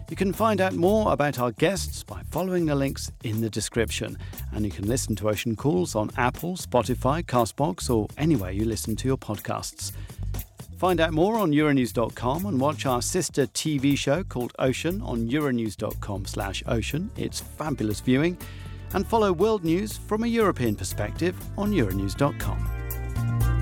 You 0.09 0.15
can 0.15 0.33
find 0.33 0.61
out 0.61 0.73
more 0.73 1.13
about 1.13 1.37
our 1.37 1.51
guests 1.51 2.03
by 2.03 2.23
following 2.31 2.65
the 2.65 2.73
links 2.73 3.11
in 3.23 3.41
the 3.41 3.51
description. 3.51 4.17
And 4.51 4.65
you 4.65 4.71
can 4.71 4.87
listen 4.87 5.15
to 5.17 5.29
Ocean 5.29 5.55
Calls 5.55 5.93
on 5.93 6.09
Apple, 6.17 6.57
Spotify, 6.57 7.23
Castbox, 7.23 7.87
or 7.91 8.07
anywhere 8.17 8.49
you 8.49 8.65
listen 8.65 8.95
to 8.95 9.07
your 9.07 9.17
podcasts. 9.17 9.91
Find 10.77 10.99
out 10.99 11.13
more 11.13 11.37
on 11.37 11.51
Euronews.com 11.51 12.45
and 12.45 12.59
watch 12.59 12.85
our 12.85 13.01
sister 13.01 13.47
TV 13.47 13.97
show 13.97 14.23
called 14.23 14.53
Ocean 14.59 15.01
on 15.01 15.29
Euronews.com 15.29 16.25
slash 16.25 16.63
Ocean. 16.67 17.09
It's 17.15 17.39
fabulous 17.39 18.01
viewing. 18.01 18.37
And 18.93 19.07
follow 19.07 19.31
world 19.31 19.63
news 19.63 19.97
from 19.97 20.23
a 20.23 20.27
European 20.27 20.75
perspective 20.75 21.35
on 21.57 21.71
Euronews.com. 21.71 23.54